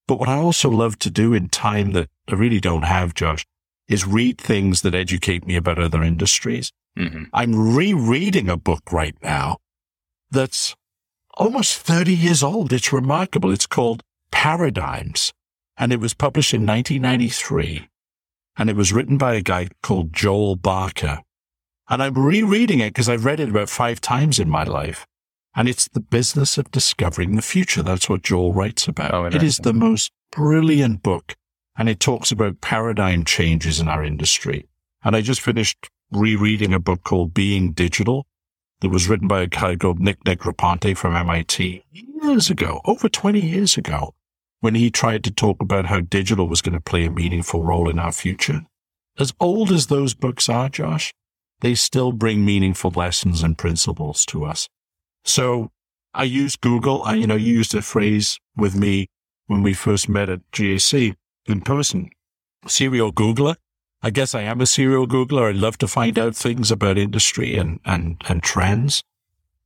[0.07, 3.45] But what I also love to do in time that I really don't have, Josh,
[3.87, 6.71] is read things that educate me about other industries.
[6.97, 7.23] Mm-hmm.
[7.33, 9.57] I'm rereading a book right now
[10.31, 10.75] that's
[11.37, 12.73] almost 30 years old.
[12.73, 13.51] It's remarkable.
[13.51, 15.33] It's called Paradigms
[15.77, 17.87] and it was published in 1993
[18.57, 21.21] and it was written by a guy called Joel Barker.
[21.89, 25.05] And I'm rereading it because I've read it about five times in my life.
[25.55, 27.83] And it's the business of discovering the future.
[27.83, 29.13] That's what Joel writes about.
[29.13, 31.35] Oh, it is the most brilliant book.
[31.77, 34.67] And it talks about paradigm changes in our industry.
[35.03, 38.25] And I just finished rereading a book called Being Digital
[38.81, 43.39] that was written by a guy called Nick Negroponte from MIT years ago, over 20
[43.39, 44.13] years ago,
[44.59, 47.89] when he tried to talk about how digital was going to play a meaningful role
[47.89, 48.65] in our future.
[49.17, 51.13] As old as those books are, Josh,
[51.61, 54.67] they still bring meaningful lessons and principles to us.
[55.23, 55.71] So
[56.13, 57.03] I use Google.
[57.03, 59.07] I, you know, you used a phrase with me
[59.47, 61.15] when we first met at GAC
[61.45, 62.09] in person.
[62.67, 63.55] Serial Googler.
[64.05, 65.49] I guess I am a serial Googler.
[65.49, 69.01] I love to find out things about industry and, and, and trends.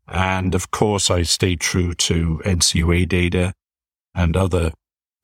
[0.08, 3.54] And of course, I stay true to NCUA data
[4.16, 4.72] and other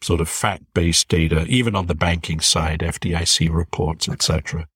[0.01, 4.67] sort of fact-based data, even on the banking side, FDIC reports, etc.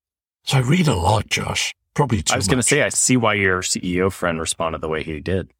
[0.44, 1.74] So I read a lot, Josh.
[1.92, 4.88] Probably too I was going to say, I see why your CEO friend responded the
[4.88, 5.50] way he did.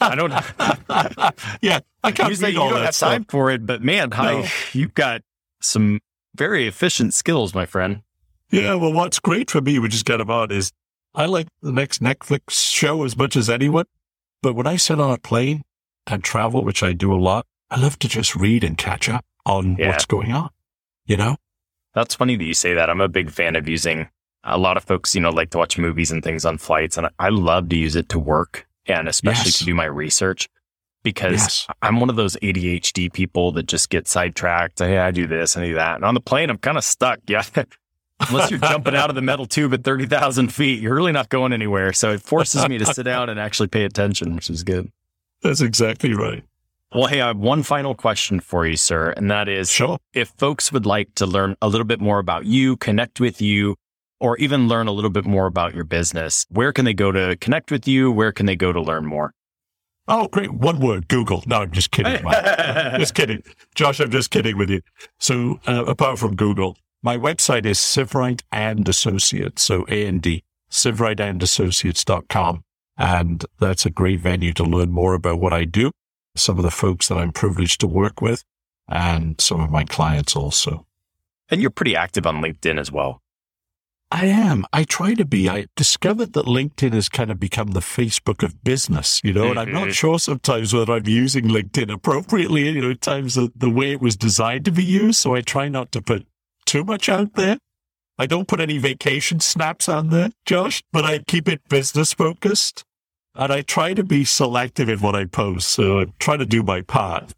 [0.00, 0.32] I don't.
[1.62, 3.12] yeah, I can't Usually read you all don't that have stuff.
[3.12, 4.16] time for it, but man, No.
[4.16, 5.22] I, you've got
[5.60, 6.00] some
[6.34, 8.02] very efficient skills, my friend.
[8.50, 10.72] Yeah, well, what's great for me, which is kind of odd, is
[11.14, 13.86] I like the next Netflix show as much as anyone.
[14.42, 15.62] But when I sit on a plane
[16.06, 19.24] and travel, which I do a lot, I love to just read and catch up
[19.44, 19.88] on Yeah.
[19.88, 20.50] what's going on.
[21.06, 21.36] You know?
[21.94, 22.90] That's funny that you say that.
[22.90, 24.08] I'm a big fan of using
[24.44, 27.08] a lot of folks, you know, like to watch movies and things on flights, and
[27.18, 29.58] I love to use it to work and especially Yes.
[29.58, 30.48] to do my research
[31.02, 31.66] because Yes.
[31.82, 34.78] I'm one of those ADHD people that just get sidetracked.
[34.78, 35.96] Hey, I do this, I do that.
[35.96, 37.18] And on the plane, I'm kind of stuck.
[37.28, 37.42] Yeah.
[38.28, 41.52] Unless you're jumping out of the metal tube at 30,000 feet, you're really not going
[41.52, 41.92] anywhere.
[41.92, 44.90] So it forces me to sit down and actually pay attention, which is good.
[45.42, 46.42] That's exactly right.
[46.94, 49.10] Well, hey, I have one final question for you, sir.
[49.16, 49.98] And that is Sure.
[50.14, 53.76] if folks would like to learn a little bit more about you, connect with you,
[54.18, 57.36] or even learn a little bit more about your business, where can they go to
[57.36, 58.10] connect with you?
[58.10, 59.34] Where can they go to learn more?
[60.08, 60.54] Oh, great.
[60.54, 61.42] One word, Google.
[61.46, 62.22] No, I'm just kidding.
[62.98, 63.42] Just kidding.
[63.74, 64.80] Josh, I'm just kidding with you.
[65.18, 66.76] So, uh, apart from Google,
[67.06, 69.62] my website is Sievewright and Associates.
[69.62, 70.42] So, A and D,
[70.72, 72.64] sievewrightandassociates.com.
[72.98, 75.92] And that's a great venue to learn more about what I do,
[76.34, 78.42] some of the folks that I'm privileged to work with,
[78.88, 80.84] and some of my clients also.
[81.48, 83.22] And you're pretty active on LinkedIn as well.
[84.10, 84.64] I am.
[84.72, 85.48] I try to be.
[85.48, 89.58] I discovered that LinkedIn has kind of become the Facebook of business, you know, and
[89.60, 89.94] I'm not Mhm.
[89.94, 94.00] sure sometimes whether I'm using LinkedIn appropriately, you know, at times the, the way it
[94.00, 95.18] was designed to be used.
[95.20, 96.26] So I try not to put
[96.66, 97.58] too much out there.
[98.18, 102.84] I don't put any vacation snaps on there, Josh, but I keep it business focused.
[103.34, 105.68] And I try to be selective in what I post.
[105.68, 107.34] So I'm trying to do my part.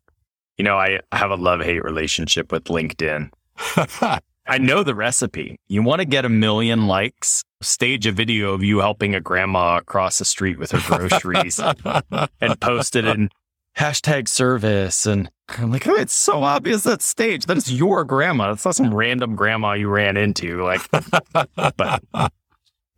[0.57, 3.31] You know, I have a love hate relationship with LinkedIn.
[4.49, 5.59] I know the recipe.
[5.69, 9.77] You want to get a million likes, stage a video of you helping a grandma
[9.77, 11.61] across the street with her groceries
[12.41, 13.29] and post it in
[13.77, 15.07] hashtag service.
[15.07, 17.47] And I'm like, oh, it's so obvious that stage.
[17.47, 18.53] That is your grandma.
[18.53, 20.63] It's not some random grandma you ran into.
[20.63, 22.03] Like, but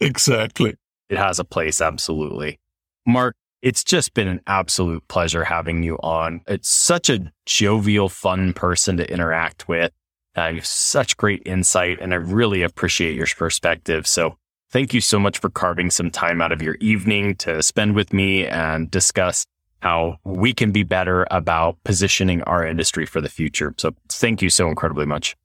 [0.00, 0.74] exactly.
[1.08, 2.58] it has a place, absolutely.
[3.06, 6.40] Mark, it's just been an absolute pleasure having you on.
[6.46, 9.92] It's such a jovial, fun person to interact with.
[10.36, 14.06] Uh, you have such great insight, and I really appreciate your perspective.
[14.06, 14.36] So,
[14.70, 18.12] thank you so much for carving some time out of your evening to spend with
[18.12, 19.44] me and discuss
[19.80, 23.74] how we can be better about positioning our industry for the future.
[23.76, 25.36] So, thank you so incredibly much.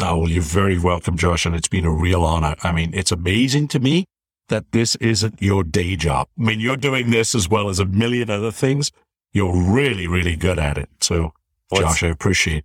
[0.00, 1.46] Oh, well, you're very welcome, Josh.
[1.46, 2.56] And it's been a real honor.
[2.62, 4.06] I mean, it's amazing to me
[4.48, 6.26] that this isn't your day job.
[6.38, 8.90] I mean, you're doing this as well as a million other things.
[9.32, 10.88] You're really, really good at it.
[11.00, 11.32] So,
[11.70, 12.64] Well, Josh, I appreciate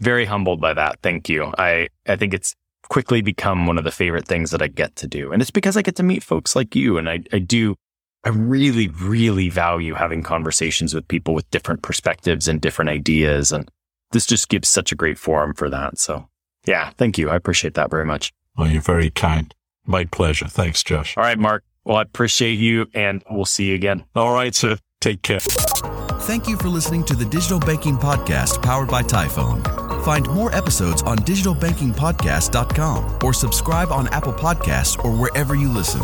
[0.00, 1.00] very humbled by that.
[1.02, 1.52] Thank you.
[1.58, 2.54] I, I think it's
[2.88, 5.32] quickly become one of the favorite things that I get to do.
[5.32, 6.98] And it's because I get to meet folks like you.
[6.98, 7.76] And I, I do,
[8.24, 13.52] I really, really value having conversations with people with different perspectives and different ideas.
[13.52, 13.70] And
[14.12, 15.98] this just gives such a great forum for that.
[15.98, 16.28] So
[16.66, 17.28] yeah, thank you.
[17.28, 18.32] I appreciate that very much.
[18.56, 19.54] Well, you're very kind.
[19.86, 20.46] My pleasure.
[20.46, 21.16] Thanks, Josh.
[21.16, 21.64] All right, Mark.
[21.84, 24.04] Well, I appreciate you and we'll see you again.
[24.16, 24.78] All right, sir.
[25.00, 25.40] Take care.
[25.40, 29.83] Thank you for listening to the Digital Banking Podcast powered by Tyfone.
[30.04, 36.02] Find more episodes on digitalbankingpodcast.com or subscribe on Apple Podcasts or wherever you listen.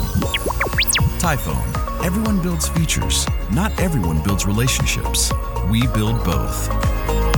[1.18, 1.76] Tyfone.
[2.02, 5.30] Everyone builds features, not everyone builds relationships.
[5.68, 7.29] We build both.